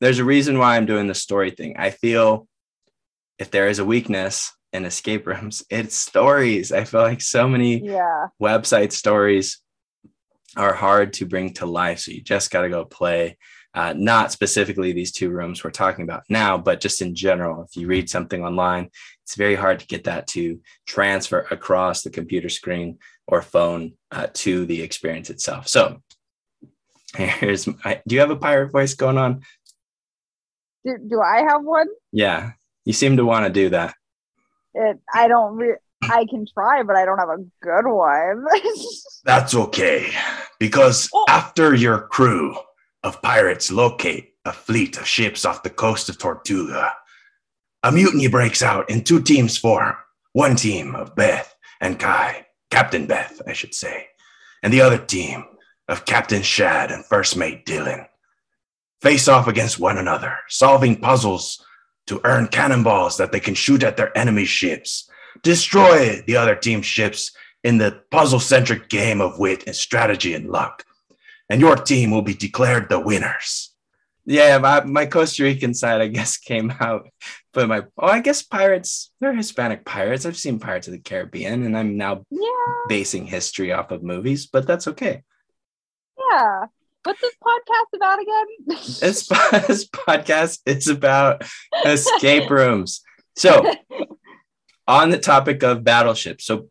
[0.01, 1.77] there's a reason why I'm doing the story thing.
[1.79, 2.47] I feel
[3.39, 6.73] if there is a weakness in escape rooms, it's stories.
[6.73, 8.27] I feel like so many Yeah.
[8.41, 9.61] website stories
[10.57, 12.01] are hard to bring to life.
[12.01, 13.39] So you just got to go play.
[13.75, 17.63] Uh, not specifically these two rooms we're talking about now, but just in general.
[17.63, 18.91] If you read something online,
[19.25, 24.27] it's very hard to get that to transfer across the computer screen or phone uh,
[24.35, 25.69] to the experience itself.
[25.69, 26.03] So
[27.17, 29.43] here's my, do you have a pirate voice going on?
[30.85, 31.87] Do, do I have one?
[32.13, 32.53] Yeah,
[32.85, 33.95] you seem to want to do that.
[34.75, 35.57] It, I don't.
[35.57, 38.45] Re- I can try, but I don't have a good one.
[39.25, 40.11] That's okay,
[40.59, 41.25] because Oh.
[41.29, 42.57] after your crew
[43.03, 46.93] of pirates locate a fleet of ships off the coast of Tortuga,
[47.83, 49.95] a mutiny breaks out and two teams form.
[50.33, 54.07] One team of Beth and Kai, Captain Beth, I should say,
[54.63, 55.45] and the other team
[55.89, 58.07] of Captain Shad and First Mate Dylan
[59.03, 61.63] face off against one another, solving puzzles
[62.07, 65.11] to earn cannonballs that they can shoot at their enemy ships,
[65.43, 67.33] destroy the other team's ships
[67.65, 70.85] in the puzzle centric game of wit and strategy and luck.
[71.53, 73.75] And your team will be declared the winners.
[74.25, 77.11] Yeah, my, my Costa Rican side, I guess, came out.
[77.53, 80.25] But my, oh, I guess pirates, they're Hispanic pirates.
[80.25, 82.49] I've seen Pirates of the Caribbean, and I'm now yeah,
[82.89, 85.25] basing history off of movies, but that's okay.
[86.31, 86.65] yeah.
[87.05, 88.47] What's this podcast about again?
[89.01, 89.29] This,
[89.67, 91.45] this podcast is about
[91.85, 93.03] escape rooms.
[93.37, 93.71] So,
[94.89, 96.71] on the topic of Battleship, so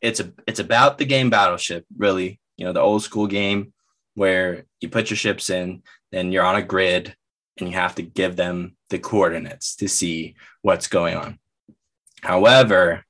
[0.00, 2.40] it's a it's about the game Battleship, really.
[2.56, 3.74] You know, the old school game
[4.18, 7.14] where you put your ships in, then you're on a grid,
[7.58, 11.38] and you have to give them the coordinates to see what's going on.
[12.22, 13.04] However,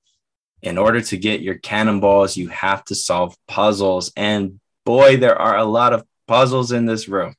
[0.60, 5.56] in order to get your cannonballs, you have to solve puzzles, and boy, there are
[5.56, 7.34] a lot of puzzles in this room.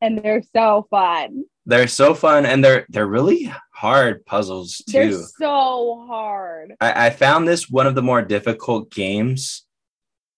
[0.00, 1.44] and they're so fun.
[1.66, 4.92] They're so fun and they're they're really hard puzzles too.
[4.92, 6.74] They're so hard.
[6.80, 9.65] I, I found this one of the more difficult games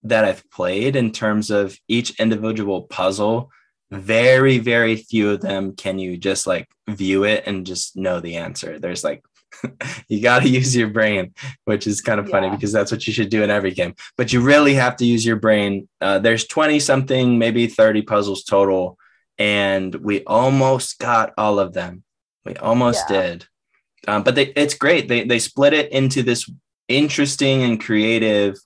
[0.09, 3.51] that I've played in terms of each individual puzzle.
[3.90, 8.37] Very, very few of them can you just like view it and just know the
[8.37, 8.79] answer.
[8.79, 9.25] There's like
[10.09, 11.33] you got to use your brain,
[11.64, 12.55] which is kind of funny Yeah.
[12.55, 13.94] because that's what you should do in every game.
[14.18, 15.88] But you really have to use your brain.
[16.03, 18.99] Uh, there's 20 something, maybe 30 puzzles total.
[19.38, 22.03] And we almost got all of them.
[22.44, 23.23] We almost Yeah.
[23.23, 23.47] did.
[24.07, 25.09] Um, but they, it's great.
[25.09, 26.49] They, they split it into this
[26.88, 28.57] interesting and creative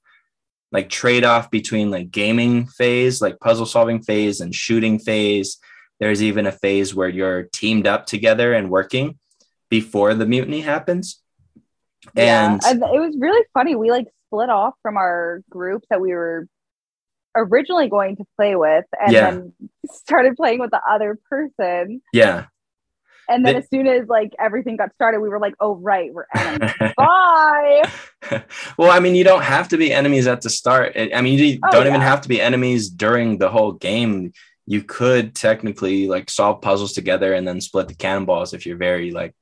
[0.73, 5.59] like trade-off between like gaming phase, like puzzle solving phase and shooting phase.
[6.01, 9.19] There's even a phase where you're teamed up together and working
[9.69, 11.21] before the mutiny happens.
[12.17, 13.77] Yeah, And and it was really funny.
[13.77, 16.49] We like split off from our group that we were
[17.37, 19.31] originally going to play with, and Yeah.
[19.31, 19.53] then
[19.91, 22.03] started playing with the other person.
[22.13, 22.47] yeah.
[23.33, 26.13] And then The- as soon as like everything got started, we were like, "Oh right,
[26.13, 26.73] we're enemies.
[26.97, 27.83] Bye."
[28.79, 30.97] well, I mean, you don't have to be enemies at the start.
[30.97, 32.09] I mean, you Oh, don't even yeah.
[32.09, 34.33] have to be enemies during the whole game.
[34.67, 39.11] You could technically like solve puzzles together and then split the cannonballs if you're very
[39.11, 39.35] like,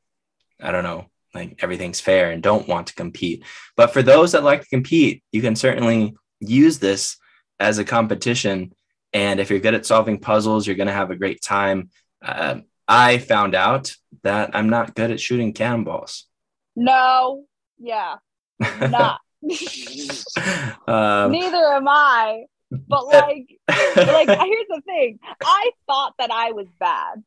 [0.62, 3.44] I don't know, like everything's fair and don't want to compete.
[3.76, 7.16] But for those that like to compete, you can certainly use this
[7.58, 8.72] as a competition.
[9.12, 11.90] And if you're good at solving puzzles, you're going to have a great time.
[12.22, 16.26] Um, I found out that I'm not good at shooting cannonballs.
[16.74, 17.44] No,
[17.78, 18.16] yeah,
[18.58, 19.20] not.
[20.86, 22.44] um, Neither am I.
[22.70, 25.18] But like, like here's the thing.
[25.42, 27.22] I thought that I was bad.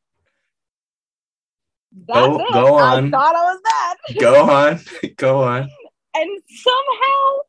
[2.08, 2.54] That's Go- it.
[2.54, 3.12] go I on.
[3.12, 4.20] thought I was bad.
[4.20, 4.80] go on,
[5.18, 5.70] go on.
[6.16, 7.40] and somehow,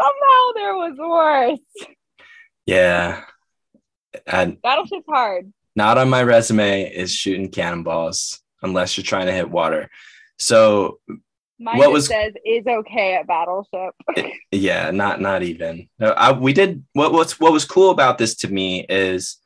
[0.00, 1.86] somehow there was worse.
[2.66, 3.24] Yeah,
[4.26, 5.52] and Battleship's hard.
[5.78, 9.88] Not on my resume is shooting cannonballs unless you're trying to hit water.
[10.38, 10.98] So
[11.60, 13.94] Mine What was- says is okay at Battleship.
[14.16, 15.88] Eh, yeah, not not even.
[15.98, 19.38] No, I, we did what what's what was cool about this to me is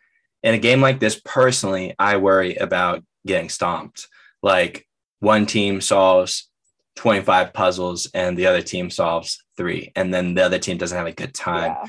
[0.42, 4.09] in a game like this personally, I worry about getting stomped.
[4.42, 4.87] Like
[5.21, 6.51] one team solves
[6.97, 11.07] 25 puzzles and the other team solves 3 and then the other team doesn't have
[11.07, 11.73] a good time.
[11.73, 11.85] Yeah.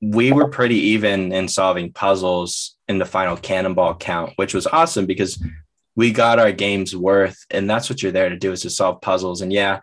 [0.00, 5.06] We were pretty even in solving puzzles in the final cannonball count, which was awesome
[5.06, 5.42] because
[5.96, 7.44] we got our game's worth.
[7.50, 9.40] And that's what you're there to do is to solve puzzles.
[9.40, 9.80] And yeah,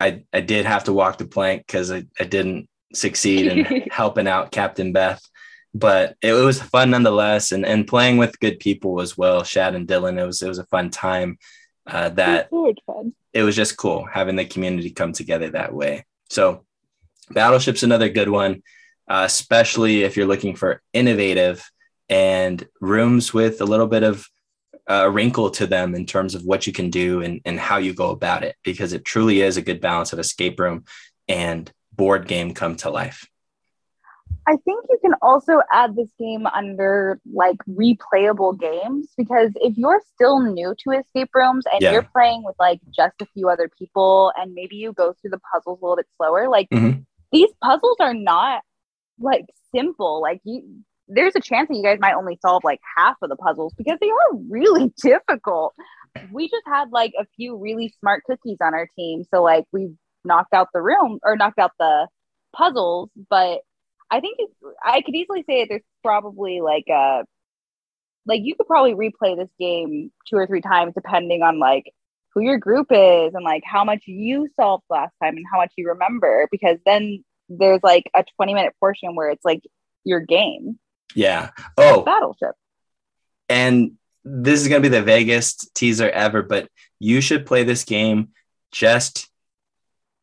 [0.00, 4.26] I, I did have to walk the plank because I, I didn't succeed in helping
[4.26, 5.22] out Captain Beth.
[5.74, 9.42] But it was fun nonetheless, and, and playing with good people as well.
[9.42, 11.38] Shad and Dylan, it was it was a fun time.
[11.86, 13.14] Uh, that much fun.
[13.32, 16.04] it was just cool having the community come together that way.
[16.28, 16.66] So,
[17.30, 18.62] Battleship's another good one,
[19.12, 21.70] uh, especially if you're looking for innovative
[22.08, 24.26] and rooms with a little bit of
[24.86, 27.92] a wrinkle to them in terms of what you can do and, and how you
[27.92, 30.84] go about it, because it truly is a good balance of escape room
[31.28, 33.28] and board game come to life.
[34.48, 40.02] I think you can also add this game under like replayable games because if you're
[40.14, 41.92] still new to escape rooms and Yeah.
[41.92, 45.40] you're playing with like just a few other people and maybe you go through the
[45.52, 47.04] puzzles a little bit slower, like Mhm.
[47.30, 48.62] these puzzles are not
[49.18, 50.20] like simple.
[50.20, 53.36] Like you there's a chance that you guys might only solve like half of the
[53.36, 55.74] puzzles because they are really difficult.
[56.30, 59.24] We just had like a few really smart cookies on our team.
[59.32, 59.94] So like we
[60.24, 62.06] knocked out the room or knocked out the
[62.54, 63.60] puzzles, but
[64.10, 67.24] I think it's, I could easily say that there's probably like a
[68.26, 71.92] like you could probably replay this game two or three times depending on like
[72.34, 75.72] who your group is and like how much you solved last time and how much
[75.76, 77.24] you remember because then
[77.58, 79.62] there's like a 20 minute portion where it's like
[80.04, 80.78] your game
[81.14, 81.50] Yeah.
[81.76, 82.54] Oh, battleship
[83.48, 83.92] and
[84.24, 86.68] this is going to be the vaguest teaser ever, but
[87.00, 88.28] you should play this game
[88.70, 89.28] just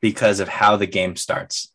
[0.01, 1.71] because of how the game starts.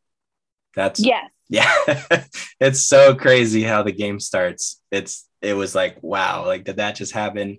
[0.75, 1.73] That's yes yeah.
[2.61, 4.81] it's so crazy how the game starts.
[4.91, 7.59] It's it was like, wow, like did that just happen?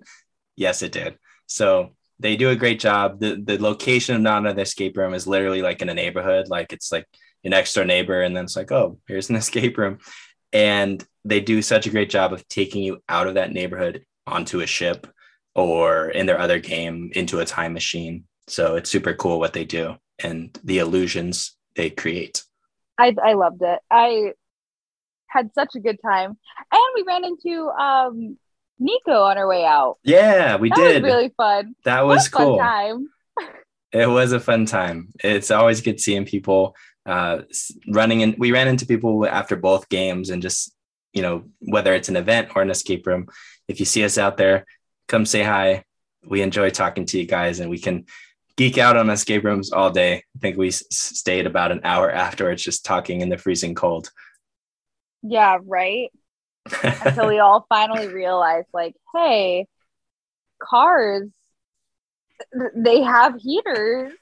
[0.56, 1.16] Yes, it did.
[1.46, 3.20] So they do a great job.
[3.20, 6.48] The the location of not another escape room is literally like in a neighborhood.
[6.48, 7.06] Like it's like
[7.46, 9.98] your next door neighbor, and then it's like, oh, here's an escape room.
[10.52, 14.60] And they do such a great job of taking you out of that neighborhood onto
[14.60, 15.06] a ship
[15.54, 18.24] or in their other game into a time machine.
[18.48, 22.42] So it's super cool what they do and the illusions they create.
[22.98, 24.32] I, I loved it I
[25.28, 26.38] had such a good time
[26.72, 28.38] and we ran into um
[28.78, 31.02] Nico on our way out Yeah, we that did.
[31.02, 32.58] was really fun that What a was fun cool.
[32.58, 33.08] time
[33.92, 35.08] It was a fun time.
[35.22, 36.74] It's always good seeing people
[37.06, 37.42] uh,
[37.88, 38.34] running in.
[38.38, 40.74] We ran into people after both games and just,
[41.12, 43.28] you know, whether it's an event or an escape room,
[43.68, 44.64] if you see us out there,
[45.08, 45.84] come say hi.
[46.26, 48.04] We enjoy talking to you guys and we can
[48.56, 50.14] geek out on escape rooms all day.
[50.16, 54.10] I think we s- stayed about an hour afterwards just talking in the freezing cold.
[55.22, 56.10] yeah right
[56.82, 59.66] until we all finally realized like hey
[60.60, 61.28] cars
[62.58, 64.12] th- they have heaters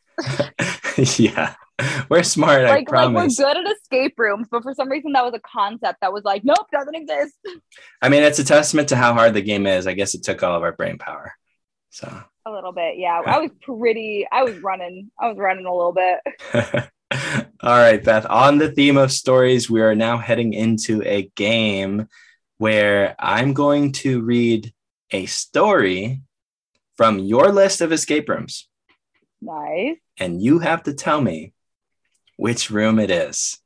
[1.18, 1.55] yeah,
[2.09, 2.61] we're smart.
[2.64, 5.41] I like like we're good at escape rooms but for some reason that was a
[5.41, 7.35] concept that was like nope doesn't exist
[8.01, 9.87] I mean, it's a testament to how hard the game is.
[9.87, 11.33] I guess it took all of our brain power.
[11.91, 12.07] So
[12.47, 13.20] A little bit, yeah.
[13.27, 14.27] I was pretty.
[14.31, 15.11] I was running.
[15.18, 16.18] I was running a little bit.
[17.62, 18.27] All right, Beth.
[18.27, 22.09] On the theme of stories, we are now heading into a game
[22.59, 24.72] where I'm going to read
[25.11, 26.22] a story
[26.97, 28.68] from your list of escape rooms,
[29.41, 29.97] Nice.
[30.18, 31.53] and you have to tell me
[32.37, 33.61] which room it is.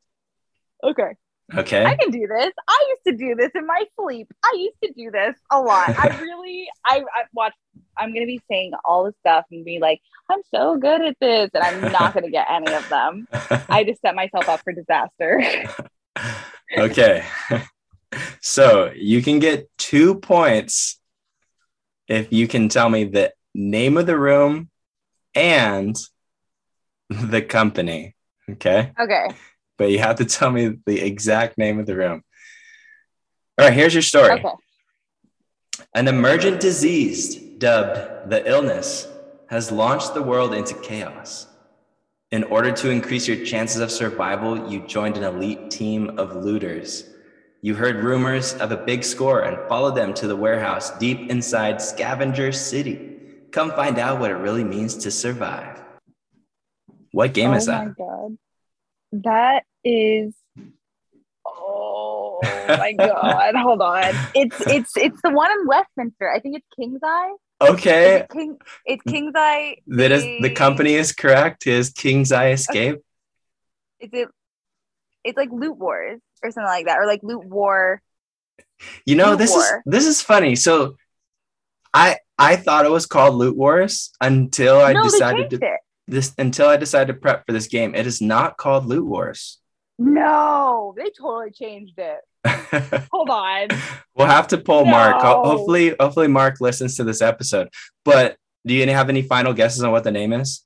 [0.82, 1.14] Okay.
[1.56, 1.82] Okay.
[1.82, 2.52] I can do this.
[2.68, 4.28] I used to do this in my sleep.
[4.44, 5.88] I used to do this a lot.
[5.98, 7.54] I really, I, I watch.
[7.96, 10.00] I'm gonna be saying all this stuff and be like,
[10.30, 13.26] I'm so good at this, and I'm not gonna get any of them.
[13.68, 15.42] I just set myself up for disaster.
[16.78, 17.24] okay.
[18.40, 21.00] so you can get two points
[22.08, 24.68] if you can tell me the name of the room
[25.34, 25.96] and
[27.08, 28.14] the company.
[28.50, 28.92] Okay.
[28.98, 29.28] okay.
[29.76, 32.22] But you have to tell me the exact name of the room.
[33.58, 34.32] All right, here's your story.
[34.32, 34.48] Okay.
[35.94, 39.08] An emergent disease dubbed the illness
[39.48, 41.46] has launched the world into chaos.
[42.30, 47.04] In order to increase your chances of survival, you joined an elite team of looters.
[47.62, 51.80] You heard rumors of a big score and followed them to the warehouse deep inside
[51.80, 53.16] Scavenger City.
[53.50, 55.82] Come find out what it really means to survive.
[57.18, 57.84] What game oh is that?
[57.84, 58.38] my god.
[59.24, 60.34] That is.
[61.44, 62.38] Oh
[62.68, 63.56] my god!
[63.56, 64.14] Hold on.
[64.36, 66.30] It's it's it's the one in Westminster.
[66.30, 67.34] I think it's King's Eye.
[67.60, 68.56] Okay, it King.
[68.86, 69.78] It's King's Eye.
[69.88, 71.66] that is the company is correct.
[71.66, 73.00] Is King's Eye Escape?
[73.98, 74.28] Is it?
[75.24, 78.00] It's like Loot Wars or something like that, or like Loot War.
[79.06, 80.54] You know, Loot this is this is funny.
[80.54, 80.94] So
[81.92, 85.77] I I thought it was called Loot Wars until I no, decided to it.
[86.08, 87.94] This until I decided to prep for this game.
[87.94, 89.58] It is not called Loot Wars.
[89.98, 92.20] No, they totally changed it.
[93.12, 93.68] Hold on.
[94.14, 95.20] we'll have to pull Mark.
[95.20, 97.68] Hopefully, hopefully Mark listens to this episode.
[98.04, 98.36] But
[98.66, 100.64] do you have any final guesses on what the name is?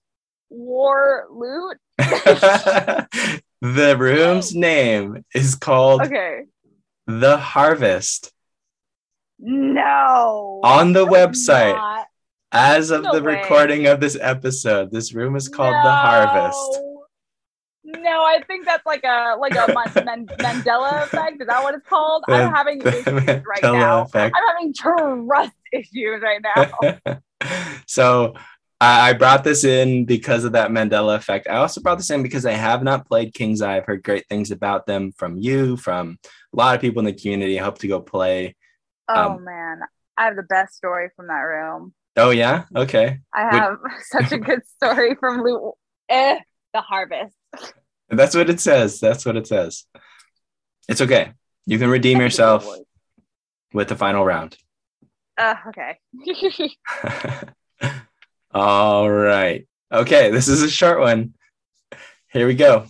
[0.51, 1.79] War Loot.
[1.99, 4.61] the room's oh.
[4.61, 6.43] name is called Okay.
[7.07, 8.33] The Harvest.
[9.39, 10.61] No.
[10.63, 12.02] On the website, not.
[12.53, 13.41] As of No the way.
[13.41, 16.59] recording of this episode, this room is called The Harvest.
[16.73, 16.89] No.
[17.85, 21.41] No, I think that's like a like a Man- Man- Mandela effect.
[21.41, 22.25] Is that what it's called?
[22.29, 23.07] The- I'm having issues
[23.45, 24.03] right now.
[24.03, 24.35] effect.
[24.39, 27.19] I'm having trust issues right now.
[27.89, 28.35] so
[28.81, 31.49] I, I brought this in because of that Mandela effect.
[31.49, 33.77] I also brought this in because I have not played King's Eye.
[33.79, 36.19] I've heard great things about them from you, from
[36.53, 37.59] a lot of people in the community.
[37.59, 38.55] I hope to go play.
[39.09, 39.81] Oh Um, man,
[40.17, 41.95] I have the best story from that room.
[42.17, 43.21] Oh yeah, okay.
[43.33, 45.45] I Would- have such a good story from.
[46.09, 46.39] Eh,
[46.75, 47.35] the harvest.
[48.09, 49.01] That's what it says.
[49.01, 49.87] That's what it says.
[50.89, 51.33] It's okay.
[51.67, 52.67] You can redeem yourself
[53.73, 54.57] with the final round.
[55.39, 55.99] Uh, okay.
[58.55, 59.67] All right.
[59.91, 61.35] Okay, this is a short one.
[62.33, 62.87] Here we go.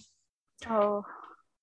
[0.68, 1.04] oh.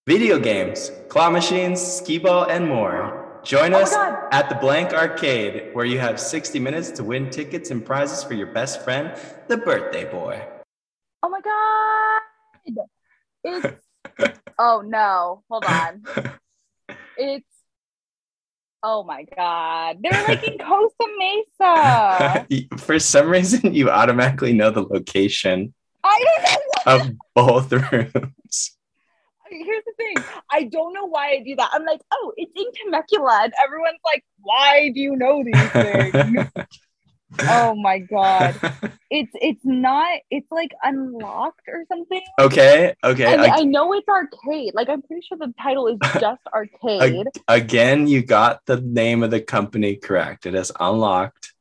[0.07, 3.18] Video games, claw machines, skee ball, and more.
[3.43, 3.93] Join Oh us
[4.31, 8.33] at the Blank Arcade, where you have 60 minutes to win tickets and prizes for
[8.33, 9.17] your best friend,
[9.47, 10.45] the birthday boy.
[11.23, 12.21] Oh my god.
[13.43, 15.43] It's oh no.
[15.49, 16.03] Hold on.
[17.21, 17.45] It's
[18.81, 19.97] oh my god.
[20.01, 21.07] They're like in Costa
[21.59, 22.47] Mesa.
[22.77, 26.23] For some reason, you automatically know the location I
[26.85, 27.09] don't know.
[27.09, 28.13] of both rooms.
[29.49, 30.15] Here's the thing.
[30.51, 31.69] I don't know why I do that.
[31.73, 33.41] I'm like, oh, it's in Temecula.
[33.43, 36.47] And everyone's like, why do you know these things?
[37.41, 38.59] oh my god.
[39.11, 42.21] It's it's not it's like unlocked or something.
[42.39, 43.33] okay, okay.
[43.33, 44.73] And ag- I know it's arcade.
[44.73, 47.27] Like I'm pretty sure the title is just arcade.
[47.47, 50.45] again, you got the name of the company correct.
[50.45, 51.53] It is unlocked.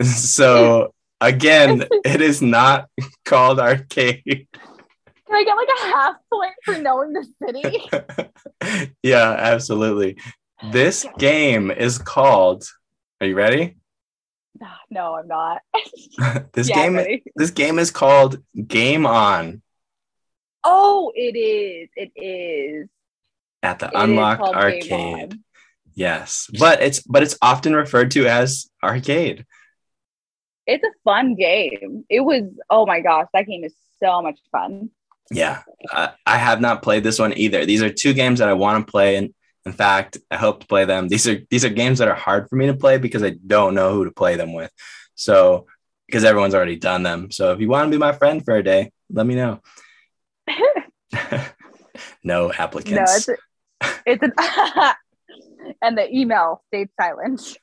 [0.04, 2.88] So again, it is not
[3.24, 4.48] called arcade.
[5.34, 8.88] Can I get like a half point for knowing the city?
[9.02, 10.18] yeah, absolutely.
[10.72, 12.64] This game is called.
[13.20, 13.76] Are you ready?
[14.90, 15.60] No, I'm not.
[16.52, 16.94] This Yeah, game.
[16.94, 17.24] ready.
[17.34, 19.60] This game is called Game On
[20.62, 21.88] Oh, it is.
[21.96, 22.88] It is.
[23.62, 25.38] at the It Unlocked Arcade.
[25.94, 29.44] Yes, but it's but it's often referred to as arcade.
[30.66, 32.04] It's a fun game.
[32.08, 32.44] It was.
[32.70, 34.90] Oh my gosh, that game is so much fun.
[35.30, 37.64] Yeah, I, I have not played this one either.
[37.64, 40.66] These are two games that I want to play, and in fact, I hope to
[40.66, 41.08] play them.
[41.08, 43.74] These are these are games that are hard for me to play because I don't
[43.74, 44.70] know who to play them with.
[45.14, 45.66] So
[46.06, 47.30] because everyone's already done them.
[47.30, 49.60] So if you want to be my friend for a day, let me know.
[51.16, 51.44] no
[52.24, 53.28] No, applicants.
[53.28, 54.32] it's a, it's an.
[55.82, 57.56] and the email stayed silent.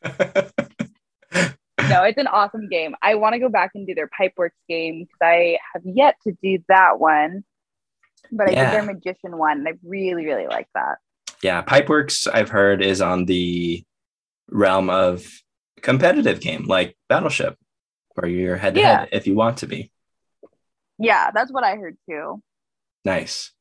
[1.90, 2.96] no, it's an awesome game.
[3.02, 6.36] I want to go back and do their Pipeworks game because I have yet to
[6.42, 7.44] do that one.
[8.32, 8.66] But I Yeah.
[8.66, 10.98] did their Magician one, and I really, really like that.
[11.42, 13.84] Yeah, Pipeworks I've heard is on the
[14.50, 15.26] realm of
[15.82, 17.58] competitive game like Battleship,
[18.16, 19.92] where you're head to head if you want to be.
[21.00, 22.42] Yeah, that's what I heard too.
[23.04, 23.52] Nice.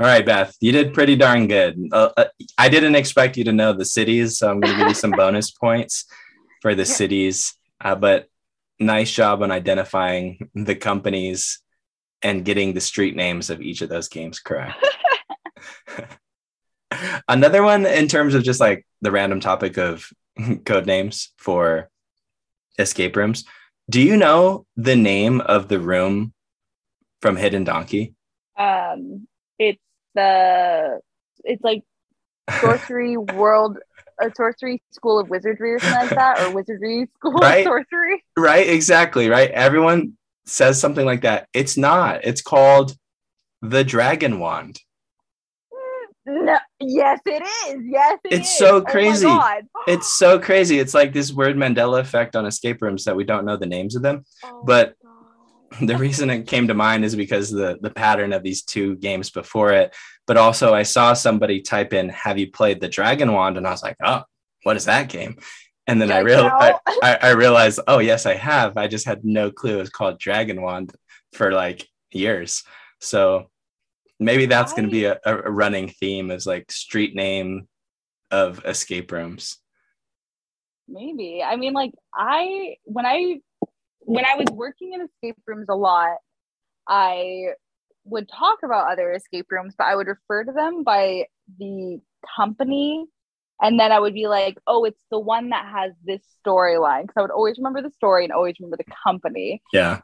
[0.00, 1.78] All right, Beth, you did pretty darn good.
[1.92, 2.24] Uh, uh,
[2.58, 5.12] I didn't expect you to know the cities, so I'm going to give you some
[5.16, 6.04] bonus points
[6.62, 7.54] for the cities.
[7.80, 8.26] Uh, but
[8.80, 11.60] nice job on identifying the companies
[12.24, 14.74] and getting the street names of each of those games correct.
[17.28, 20.10] Another one in terms of just like the random topic of
[20.64, 21.90] code names for
[22.78, 23.44] escape rooms.
[23.90, 26.32] Do you know the name of the room
[27.20, 28.14] from Hidden Donkey?
[28.58, 29.26] Um,
[29.58, 29.80] it's
[30.14, 31.00] the
[31.44, 31.82] it's like
[32.60, 33.78] sorcery world,
[34.20, 37.58] a sorcery school of wizardry or something like that, or wizardry school Right.
[37.58, 38.24] of sorcery.
[38.36, 39.50] Right, exactly, right?
[39.50, 40.16] Everyone
[40.46, 41.48] says something like that.
[41.54, 42.24] It's not.
[42.24, 42.96] It's called
[43.62, 44.80] the Dragon Wand.
[46.26, 47.82] No, yes, it is.
[47.84, 48.56] Yes, it It's is.
[48.56, 49.26] so Oh crazy.
[49.26, 49.64] God.
[49.86, 50.78] It's so crazy.
[50.78, 53.94] It's like this weird Mandela effect on escape rooms that we don't know the names
[53.96, 54.24] of them.
[54.42, 54.94] Oh but-
[55.82, 59.28] The reason it came to mind is because the the pattern of these two games
[59.30, 59.94] before it.
[60.26, 63.56] But also I saw somebody type in, have you played the Dragon Wand?
[63.58, 64.22] And I was like, oh,
[64.62, 65.36] what is that game?
[65.86, 66.98] And then I realized I.
[67.02, 68.76] I, I realized, oh yes, I have.
[68.76, 70.94] I just had no clue it was called Dragon Wand
[71.32, 72.62] for like years.
[73.00, 73.50] So
[74.18, 77.68] maybe that's going to be a, a a running theme as like street name
[78.30, 79.58] of escape rooms.
[80.88, 81.42] Maybe.
[81.42, 83.40] I mean, like I when I
[84.00, 86.16] when I was working in escape rooms a lot,
[86.88, 87.52] I
[88.04, 91.26] would talk about other escape rooms, but I would refer to them by
[91.58, 92.00] the
[92.36, 93.06] company.
[93.60, 97.02] And then I would be like, oh, it's the one that has this storyline.
[97.02, 99.62] Because I would always remember the story and always remember the company.
[99.72, 100.00] Yeah.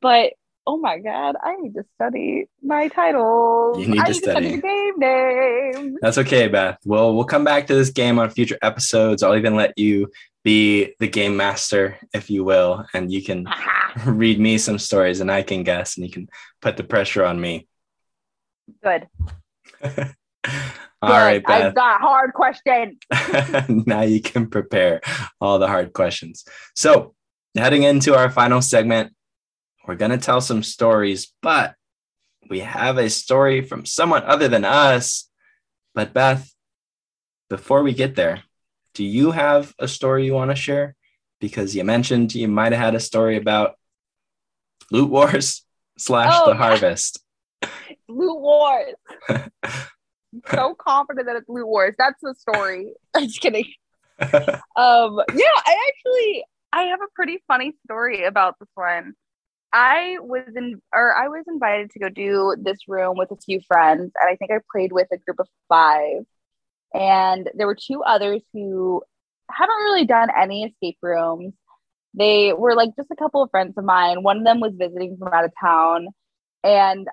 [0.00, 0.34] But
[0.66, 3.78] oh my God, I need to study my titles.
[3.78, 4.56] You need I to need to study study.
[4.56, 5.98] the game names.
[6.00, 6.78] That's okay, Beth.
[6.84, 9.22] Well, we'll come back to this game on future episodes.
[9.22, 10.10] I'll even let you
[10.44, 13.46] be the game master, if you will, and you can
[14.06, 16.28] read me some stories and I can guess and you can
[16.60, 17.66] put the pressure on me.
[18.82, 19.08] Good.
[21.02, 21.52] All right, Good.
[21.52, 22.96] I've got hard questions.
[23.86, 25.00] now you can prepare
[25.40, 26.44] all the hard questions.
[26.76, 27.14] So,
[27.56, 29.12] heading into our final segment,
[29.86, 31.74] we're going to tell some stories, but
[32.48, 35.28] we have a story from someone other than us.
[35.92, 36.48] But, Beth,
[37.50, 38.44] before we get there,
[38.94, 40.94] do you have a story you want to share?
[41.40, 43.74] Because you mentioned you might have had a story about
[44.92, 45.64] Loot Wars
[45.98, 46.54] slash Oh, the.
[46.54, 47.24] Harvest.
[48.08, 48.94] Loot Wars.
[50.50, 51.94] so confident that it's Loot Wars.
[51.98, 52.94] That's the story.
[53.14, 53.66] I'm just kidding.
[54.20, 59.14] Um, yeah, I actually I have a pretty funny story about this one.
[59.72, 63.60] I was in or I was invited to go do this room with a few
[63.66, 66.24] friends, and I think I played with a group of five.
[66.94, 69.02] And there were two others who
[69.50, 71.54] haven't really done any escape rooms.
[72.14, 74.22] They were like just a couple of friends of mine.
[74.22, 76.08] One of them was visiting from out of town,
[76.62, 77.08] and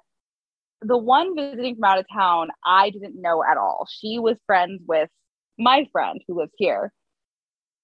[0.81, 3.87] the one visiting from out of town, I didn't know at all.
[3.89, 5.09] She was friends with
[5.57, 6.93] my friend who lives here.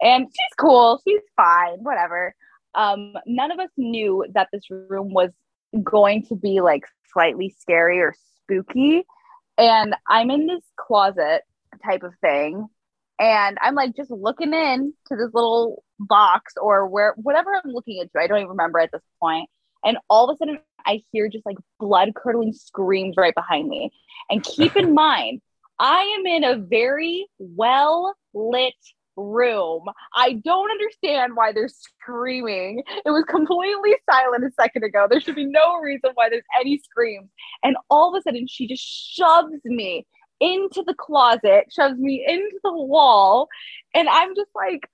[0.01, 1.01] And she's cool.
[1.07, 2.35] She's fine, whatever.
[2.73, 5.31] Um, none of us knew that this room was
[5.83, 6.83] going to be like
[7.13, 9.03] slightly scary or spooky.
[9.57, 11.41] And I'm in this closet
[11.83, 12.67] type of thing.
[13.17, 17.97] And I'm like just looking in to this little box or where whatever I'm looking
[18.01, 18.19] into.
[18.19, 19.49] I don't even remember at this point.
[19.85, 23.91] And all of a sudden I hear just like blood curdling screams right behind me.
[24.29, 25.41] And keep in mind,
[25.79, 28.73] I am in a very well lit
[29.17, 29.83] room.
[30.13, 32.83] I don't understand why they're screaming.
[33.05, 35.07] It was completely silent a second ago.
[35.09, 37.29] There should be no reason why there's any screams.
[37.63, 40.05] And all of a sudden, she just shoves me
[40.39, 43.47] into the closet, shoves me into the wall.
[43.93, 44.89] And I'm just like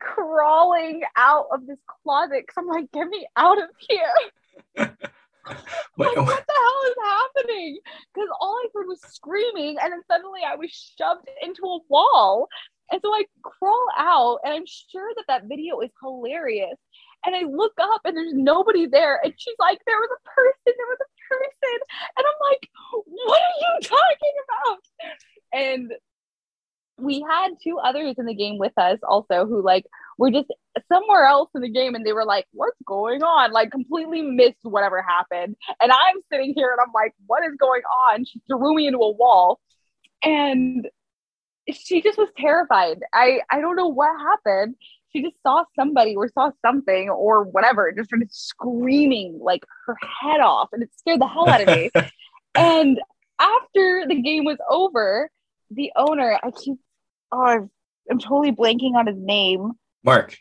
[0.00, 4.98] crawling out of this closet because I'm like, get me out of here.
[5.96, 7.78] Like, what the hell is happening?
[8.12, 12.48] Because all I heard was screaming, and then suddenly I was shoved into a wall.
[12.90, 16.78] And so I crawl out, and I'm sure that that video is hilarious.
[17.24, 19.20] And I look up, and there's nobody there.
[19.22, 21.78] And she's like, There was a person, there was a person.
[22.18, 22.68] And I'm like,
[23.04, 24.80] What are you talking about?
[25.52, 25.92] And
[26.96, 29.84] we had two others in the game with us also who like
[30.16, 30.48] were just
[30.92, 34.56] somewhere else in the game and they were like what's going on like completely missed
[34.62, 38.74] whatever happened and i'm sitting here and i'm like what is going on she threw
[38.74, 39.60] me into a wall
[40.22, 40.86] and
[41.72, 43.00] she just was terrified.
[43.12, 44.76] I I don't know what happened.
[45.12, 50.40] She just saw somebody or saw something or whatever, just started screaming like her head
[50.40, 51.90] off, and it scared the hell out of me.
[52.54, 53.00] and
[53.40, 55.30] after the game was over,
[55.74, 56.78] the owner, I keep,
[57.32, 57.68] oh,
[58.10, 59.72] I'm, totally blanking on his name.
[60.04, 60.36] Mark,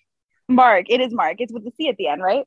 [0.47, 0.85] Mark.
[0.89, 1.37] It is Mark.
[1.39, 2.45] It's with the C at the end, right?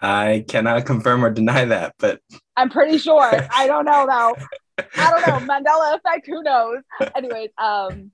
[0.00, 2.20] I cannot confirm or deny that, but
[2.56, 3.30] I'm pretty sure.
[3.54, 4.84] I don't know though.
[4.96, 5.54] I don't know.
[5.54, 6.78] Mandela effect, who knows?
[7.14, 8.10] Anyways, um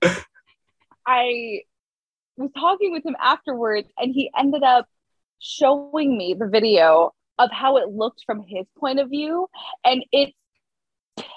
[1.05, 1.61] I
[2.35, 4.85] was talking with him afterwards and he ended up
[5.39, 9.47] showing me the video of how it looked from his point of view
[9.85, 10.37] and it's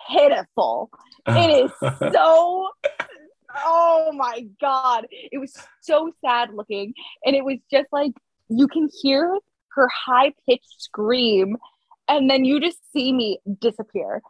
[0.08, 0.90] pitiful.
[1.26, 2.68] It is so
[3.64, 5.06] oh my god.
[5.10, 6.94] It was so sad looking
[7.24, 8.12] and it was just like
[8.48, 9.38] you can hear
[9.74, 11.56] her high pitched scream,
[12.08, 14.20] and then you just see me disappear.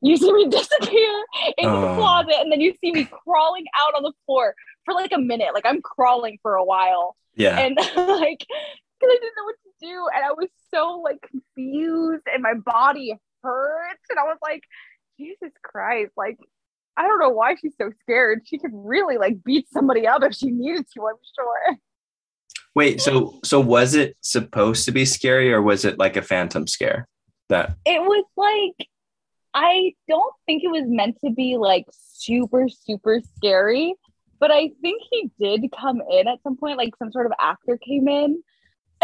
[0.00, 1.12] You see me disappear
[1.58, 1.96] into the Oh.
[1.96, 4.54] closet, and then you see me crawling out on the floor
[4.86, 5.52] for like a minute.
[5.52, 7.58] Like I'm crawling for a while, yeah.
[7.58, 12.24] and like because I didn't know what to do, and I was so like confused,
[12.32, 14.62] and my body hurts, and I was like,
[15.18, 16.38] Jesus Christ, like.
[16.98, 18.40] I don't know why she's so scared.
[18.46, 21.76] She could really like beat somebody up if she needed to, I'm sure.
[22.76, 26.66] Wait, so so was it supposed to be scary or was it like a phantom
[26.66, 27.08] scare?
[27.48, 28.88] That it was like
[29.54, 33.94] I don't think it was meant to be like super super scary,
[34.38, 37.78] but I think he did come in at some point like some sort of actor
[37.78, 38.42] came in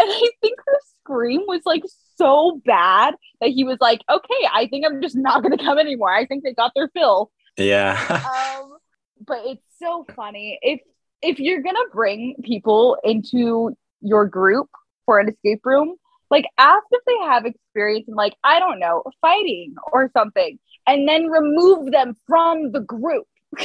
[0.03, 1.83] and I think her scream was like
[2.17, 5.77] so bad that he was like, "Okay, I think I'm just not going to come
[5.79, 6.13] anymore.
[6.13, 8.23] I think they got their fill." yeah.
[8.59, 8.77] Um
[9.25, 10.59] but it's so funny.
[10.61, 10.81] If
[11.21, 14.69] if you're going to bring people into your group
[15.05, 15.95] for an escape room,
[16.33, 21.07] like ask if they have experience in like i don't know fighting or something and
[21.07, 23.27] then remove them from the group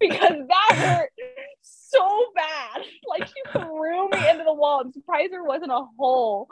[0.00, 1.10] because that hurt
[1.92, 6.48] so bad like she threw me into the wall i'm surprised there wasn't a hole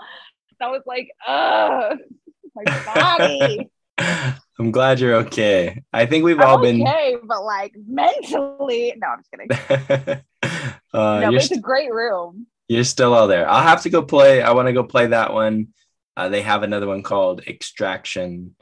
[0.61, 1.99] i was like ugh
[2.55, 3.69] my body
[4.59, 5.83] I'm glad you're okay.
[5.93, 10.21] I think we've I'm all been okay but like mentally no i'm just kidding
[10.93, 13.49] uh, no it's st- a great room you're still all there.
[13.51, 14.43] I'll have to go play.
[14.43, 15.75] I want to go play that one.
[16.17, 18.55] Uh, they have another one called Extraction,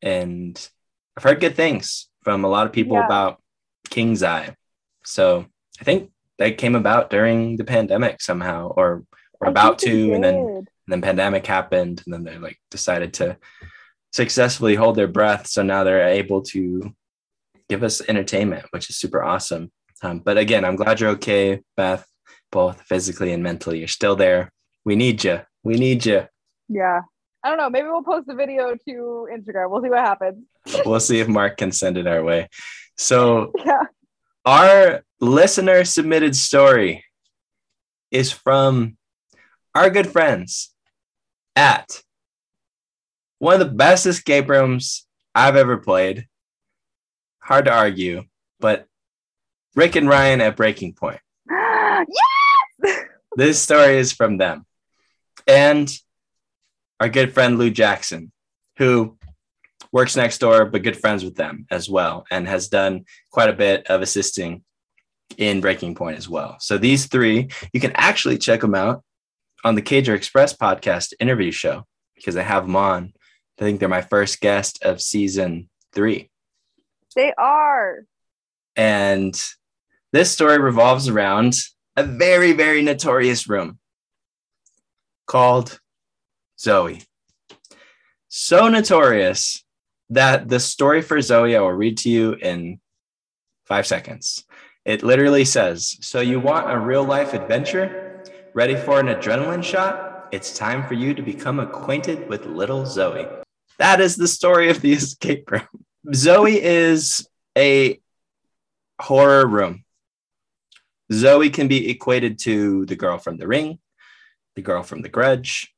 [0.00, 0.70] and
[1.14, 3.04] I've heard good things from a lot of people Yeah.
[3.04, 3.42] about
[3.90, 4.56] King's Eye.
[5.04, 5.44] So
[5.78, 6.10] I think
[6.40, 9.04] that came about during the pandemic somehow, or
[9.40, 13.14] were I about to, and then and then pandemic happened, and then they like decided
[13.14, 13.36] to
[14.12, 15.46] successfully hold their breath.
[15.46, 16.92] So now they're able to
[17.68, 19.70] give us entertainment, which is super awesome.
[20.02, 22.04] Um, but again, I'm glad you're okay, Beth,
[22.50, 23.78] both physically and mentally.
[23.78, 24.50] You're still there.
[24.84, 25.42] We need you.
[25.62, 26.26] We need you.
[26.68, 27.00] yeah
[27.42, 30.44] i don't know maybe we'll post the video to instagram we'll see what happens
[30.84, 32.48] We'll see if Mark can send it our way.
[32.96, 33.82] So, yeah
[34.44, 37.04] our listener submitted story
[38.10, 38.96] is from
[39.74, 40.74] our good friends
[41.54, 42.02] at
[43.38, 46.26] one of the best escape rooms I've ever played.
[47.40, 48.24] Hard to argue,
[48.58, 48.86] but
[49.74, 51.20] Rick and Ryan at Breaking Point.
[51.50, 53.04] yes
[53.36, 54.66] This story is from them.
[55.46, 55.90] And
[56.98, 58.32] our good friend Lou Jackson,
[58.76, 59.16] who
[59.92, 63.54] works next door, but good friends with them as well, and has done quite a
[63.54, 64.64] bit of assisting
[65.36, 66.56] in Breaking Point as well.
[66.60, 69.02] So these three, you can actually check them out
[69.64, 73.12] on the Cager Express podcast interview show because I have them on.
[73.58, 76.30] I think they're my first guest of season three.
[77.14, 78.04] They are.
[78.76, 79.38] And
[80.12, 81.54] this story revolves around
[81.96, 83.78] a very, very notorious room
[85.26, 85.78] called
[86.58, 87.02] Zoe.
[88.28, 89.64] So notorious
[90.10, 92.80] that the story for Zoe I will read to you in
[93.66, 94.44] five seconds.
[94.84, 98.24] It literally says So, you want a real life adventure?
[98.54, 100.28] Ready for an adrenaline shot?
[100.32, 103.26] It's time for you to become acquainted with little Zoe.
[103.78, 105.68] That is the story of the escape room.
[106.14, 108.00] Zoe is a
[109.00, 109.84] horror room.
[111.12, 113.80] Zoe can be equated to the girl from the ring,
[114.54, 115.74] the girl from the grudge.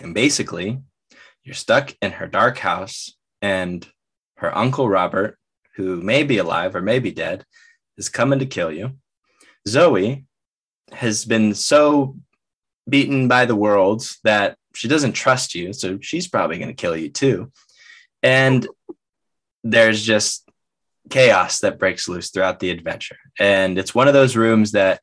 [0.00, 0.80] And basically,
[1.44, 3.86] you're stuck in her dark house, and
[4.36, 5.38] her uncle Robert,
[5.76, 7.44] who may be alive or may be dead,
[7.98, 8.92] is coming to kill you.
[9.68, 10.24] Zoe
[10.92, 12.16] has been so
[12.88, 15.72] beaten by the world that she doesn't trust you.
[15.72, 17.52] So she's probably going to kill you too.
[18.22, 18.66] And
[19.64, 20.48] there's just
[21.10, 23.18] chaos that breaks loose throughout the adventure.
[23.38, 25.00] And it's one of those rooms that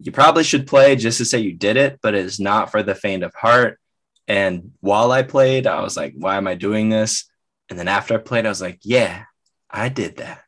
[0.00, 2.94] you probably should play just to say you did it, but it's not for the
[2.94, 3.78] faint of heart.
[4.26, 7.30] And while I played, I was like, why am I doing this?
[7.70, 9.24] And then after I played, I was like, yeah,
[9.70, 10.42] I did that.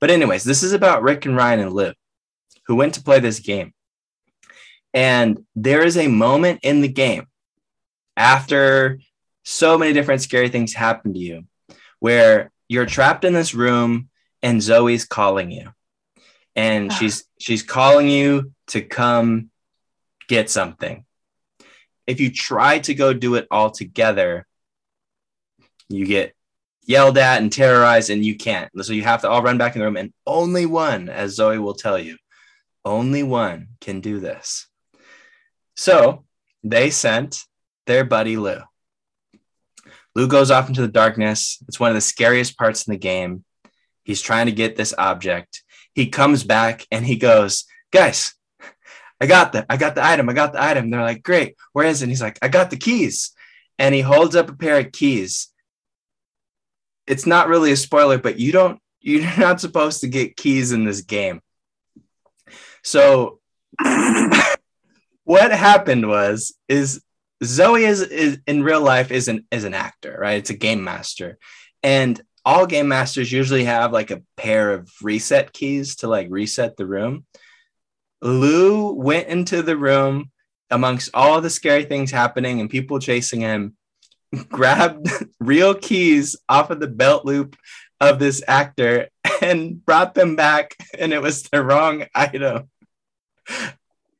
[0.00, 1.94] But, anyways, this is about Rick and Ryan and Liv,
[2.66, 3.74] who went to play this game.
[4.92, 7.26] And there is a moment in the game
[8.16, 8.98] after
[9.44, 11.44] so many different scary things happen to you
[12.00, 14.08] where you're trapped in this room
[14.42, 15.70] and Zoe's calling you.
[16.56, 19.50] And she's she's calling you to come
[20.28, 21.04] get something.
[22.06, 24.46] If you try to go do it all together,
[25.88, 26.34] you get
[26.84, 28.70] yelled at and terrorized and you can't.
[28.82, 31.58] So you have to all run back in the room and only one, as Zoe
[31.58, 32.16] will tell you,
[32.84, 34.66] only one can do this.
[35.76, 36.24] So
[36.62, 37.44] they sent
[37.86, 38.60] their buddy Lou.
[40.14, 41.62] Lou goes off into the darkness.
[41.68, 43.44] It's one of the scariest parts in the game.
[44.04, 45.62] He's trying to get this object.
[45.94, 48.34] He comes back and he goes, Guys,
[49.20, 50.28] I got the I got the item.
[50.28, 50.90] I got the item.
[50.90, 52.04] They're like, Great, where is it?
[52.04, 53.32] And he's like, I got the keys.
[53.78, 55.48] And he holds up a pair of keys.
[57.10, 60.84] It's not really a spoiler, but you don't you're not supposed to get keys in
[60.84, 61.40] this game.
[62.82, 63.40] So
[65.24, 67.02] what happened was is
[67.42, 70.38] Zoe is, is in real life is an is an actor, right?
[70.38, 71.38] It's a game master.
[71.82, 76.76] And all game masters usually have like a pair of reset keys to like reset
[76.76, 77.26] the room.
[78.22, 80.30] Lou went into the room
[80.70, 83.76] amongst all the scary things happening and people chasing him,
[84.48, 85.08] grabbed
[85.40, 87.56] real keys off of the belt loop
[88.00, 89.08] of this actor
[89.42, 92.68] and brought them back, and it was the wrong item.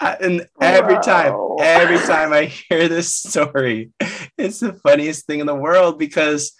[0.00, 3.90] And every time, every time I hear this story,
[4.38, 6.52] it's the funniest thing in the world because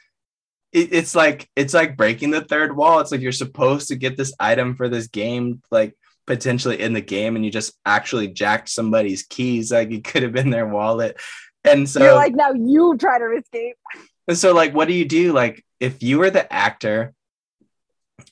[0.72, 3.00] it, it's like it's like breaking the third wall.
[3.00, 5.94] It's like you're supposed to get this item for this game, like
[6.26, 9.72] potentially in the game, and you just actually jacked somebody's keys.
[9.72, 11.18] Like it could have been their wallet.
[11.64, 13.76] And so You're like, now you try to escape.
[14.28, 15.32] and so, like, what do you do?
[15.32, 17.12] Like, if you were the actor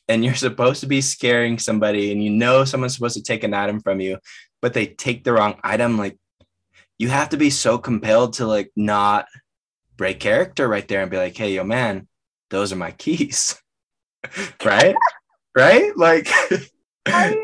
[0.09, 3.55] and you're supposed to be scaring somebody and you know someone's supposed to take an
[3.55, 4.19] item from you,
[4.63, 6.17] but they take the wrong item, like,
[6.99, 9.27] you have to be so compelled to, like, not
[9.97, 12.09] break character right there and be like, hey, yo, man,
[12.51, 13.61] those are my keys.
[14.65, 14.95] right?
[15.57, 15.97] right?
[15.97, 16.29] Like,
[17.07, 17.37] I,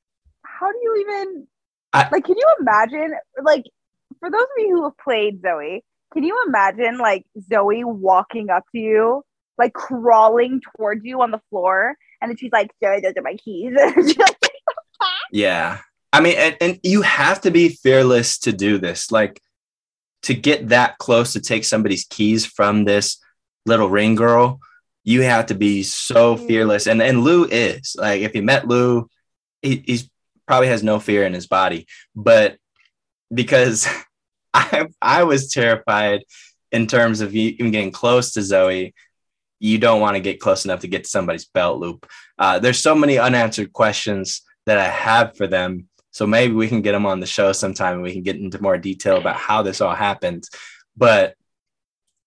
[0.44, 1.46] how do you even
[1.92, 2.24] I- like?
[2.24, 3.12] Can you imagine?
[3.42, 3.64] Like,
[4.22, 8.64] for those of you who have played Zoe, can you imagine like Zoe walking up
[8.72, 9.24] to you,
[9.58, 13.34] like crawling towards you on the floor, and then she's like, "Zoe, those are my
[13.34, 13.74] keys."
[15.32, 15.78] Yeah.
[16.12, 19.10] I mean, and, and you have to be fearless to do this.
[19.10, 19.40] Like
[20.24, 23.18] to get that close to take somebody's keys from this
[23.64, 24.60] little ring girl,
[25.04, 26.86] you have to be so fearless.
[26.86, 29.08] And and Lou is like, if you met Lou,
[29.62, 30.08] he, he's
[30.46, 32.58] probably has no fear in his body, but
[33.32, 33.88] because
[34.54, 36.24] I I was terrified
[36.70, 38.94] in terms of even getting close to Zoe.
[39.60, 42.06] You don't want to get close enough to get to somebody's belt loop.
[42.38, 45.88] Uh, there's so many unanswered questions that I have for them.
[46.10, 48.60] So maybe we can get them on the show sometime and we can get into
[48.60, 50.44] more detail about how this all happened.
[50.96, 51.36] But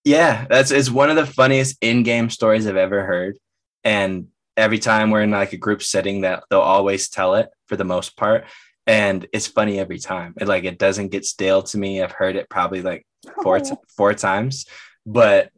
[0.04, 3.38] yeah, that's it's one of the funniest in-game stories I've ever heard.
[3.84, 7.76] And every time we're in like a group setting that they'll always tell it for
[7.76, 8.44] the most part.
[8.86, 10.34] And it's funny every time.
[10.40, 12.02] It like it doesn't get stale to me.
[12.02, 13.06] I've heard it probably like
[13.42, 13.60] four oh.
[13.60, 14.66] t- four times,
[15.04, 15.50] but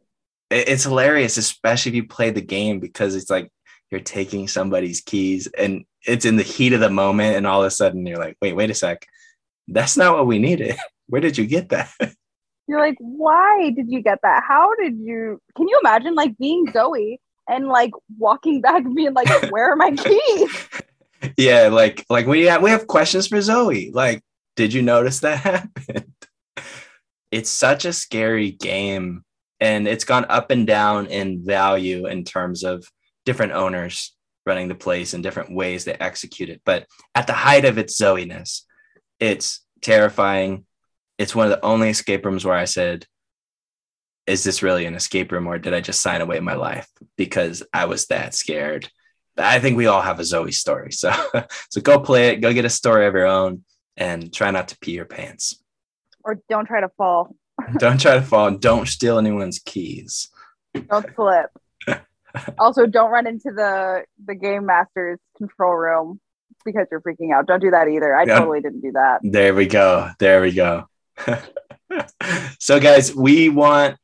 [0.49, 3.51] it- it's hilarious, especially if you play the game because it's like
[3.91, 7.67] you're taking somebody's keys and it's in the heat of the moment, and all of
[7.67, 9.05] a sudden you're like, wait, wait a sec,
[9.67, 10.75] that's not what we needed.
[11.07, 11.89] Where did you get that?
[12.67, 14.43] You're like, why did you get that?
[14.47, 15.41] How did you?
[15.57, 17.19] Can you imagine like being Zoe
[17.49, 20.67] and like walking back and being like, where are my keys?
[21.37, 23.91] Yeah, like like we have we have questions for Zoe.
[23.91, 24.21] Like,
[24.55, 25.37] did you notice that
[25.77, 26.13] happened?
[27.31, 29.23] It's such a scary game,
[29.59, 32.85] and it's gone up and down in value in terms of
[33.25, 34.15] different owners
[34.45, 36.61] running the place and different ways they execute it.
[36.65, 38.65] But at the height of its Zoe-ness,
[39.19, 40.65] it's terrifying.
[41.17, 43.05] It's one of the only escape rooms where I said,
[44.25, 47.63] is this really an escape room or did I just sign away my life because
[47.73, 48.89] I was that scared?
[49.39, 50.91] I think we all have a Zoe story.
[50.91, 51.11] So
[51.69, 53.63] so go play it, go get a story of your own
[53.97, 55.61] and try not to pee your pants.
[56.23, 57.35] Or don't try to fall.
[57.77, 60.29] Don't try to fall and don't steal anyone's keys.
[60.89, 61.49] Don't slip.
[62.57, 66.21] also, don't run into the the game master's control room
[66.63, 67.47] because you're freaking out.
[67.47, 68.15] Don't do that either.
[68.15, 68.39] I Yeah.
[68.39, 69.19] totally didn't do that.
[69.23, 70.09] There we go.
[70.19, 70.85] There we go.
[72.59, 73.97] so, guys, we want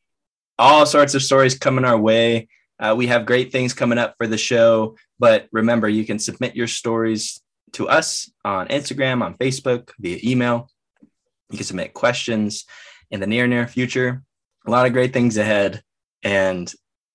[0.60, 2.48] all sorts of stories coming our way.
[2.80, 4.96] Uh, we have great things coming up for the show.
[5.20, 7.42] But remember, you can submit your stories
[7.74, 10.70] to us on Instagram, on Facebook, via email.
[11.52, 12.66] You can submit questions
[13.12, 14.24] in the near, near future.
[14.68, 15.82] A lot of great things ahead.
[16.24, 16.72] And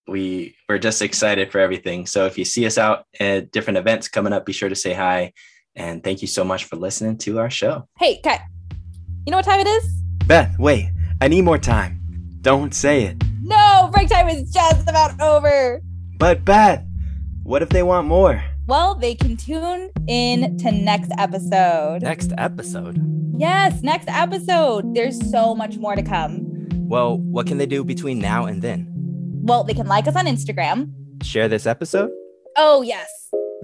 [0.06, 2.06] we we're just excited for everything.
[2.06, 4.92] So if you see us out at different events coming up, be sure to say
[4.92, 5.32] hi.
[5.76, 7.88] And thank you so much for listening to our show.
[7.98, 8.40] Hey, Kai,
[9.26, 9.84] you know what time it is?
[10.26, 10.90] Beth, wait,
[11.20, 12.00] I need more time.
[12.40, 13.29] Don't say it.
[13.50, 15.82] No, break time is just about over.
[16.18, 16.84] But Beth,
[17.42, 18.42] what if they want more?
[18.68, 22.02] Well, they can tune in to next episode.
[22.02, 23.00] Next episode.
[23.36, 24.94] Yes, next episode.
[24.94, 26.46] There's so much more to come.
[26.88, 28.86] Well, what can they do between now and then?
[29.42, 30.92] Well, they can like us on Instagram.
[31.24, 32.12] Share this episode?
[32.56, 33.08] Oh, yes.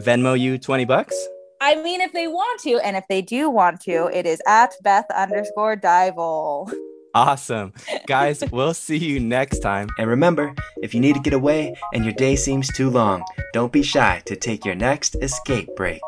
[0.00, 1.14] Venmo you 20 bucks?
[1.60, 4.74] I mean, if they want to, and if they do want to, it is at
[4.82, 6.70] Beth underscore Dival.
[7.16, 7.72] Awesome.
[8.06, 9.88] Guys, we'll see you next time.
[9.98, 13.72] And remember, if you need to get away and your day seems too long, don't
[13.72, 16.02] be shy to take your next escape break.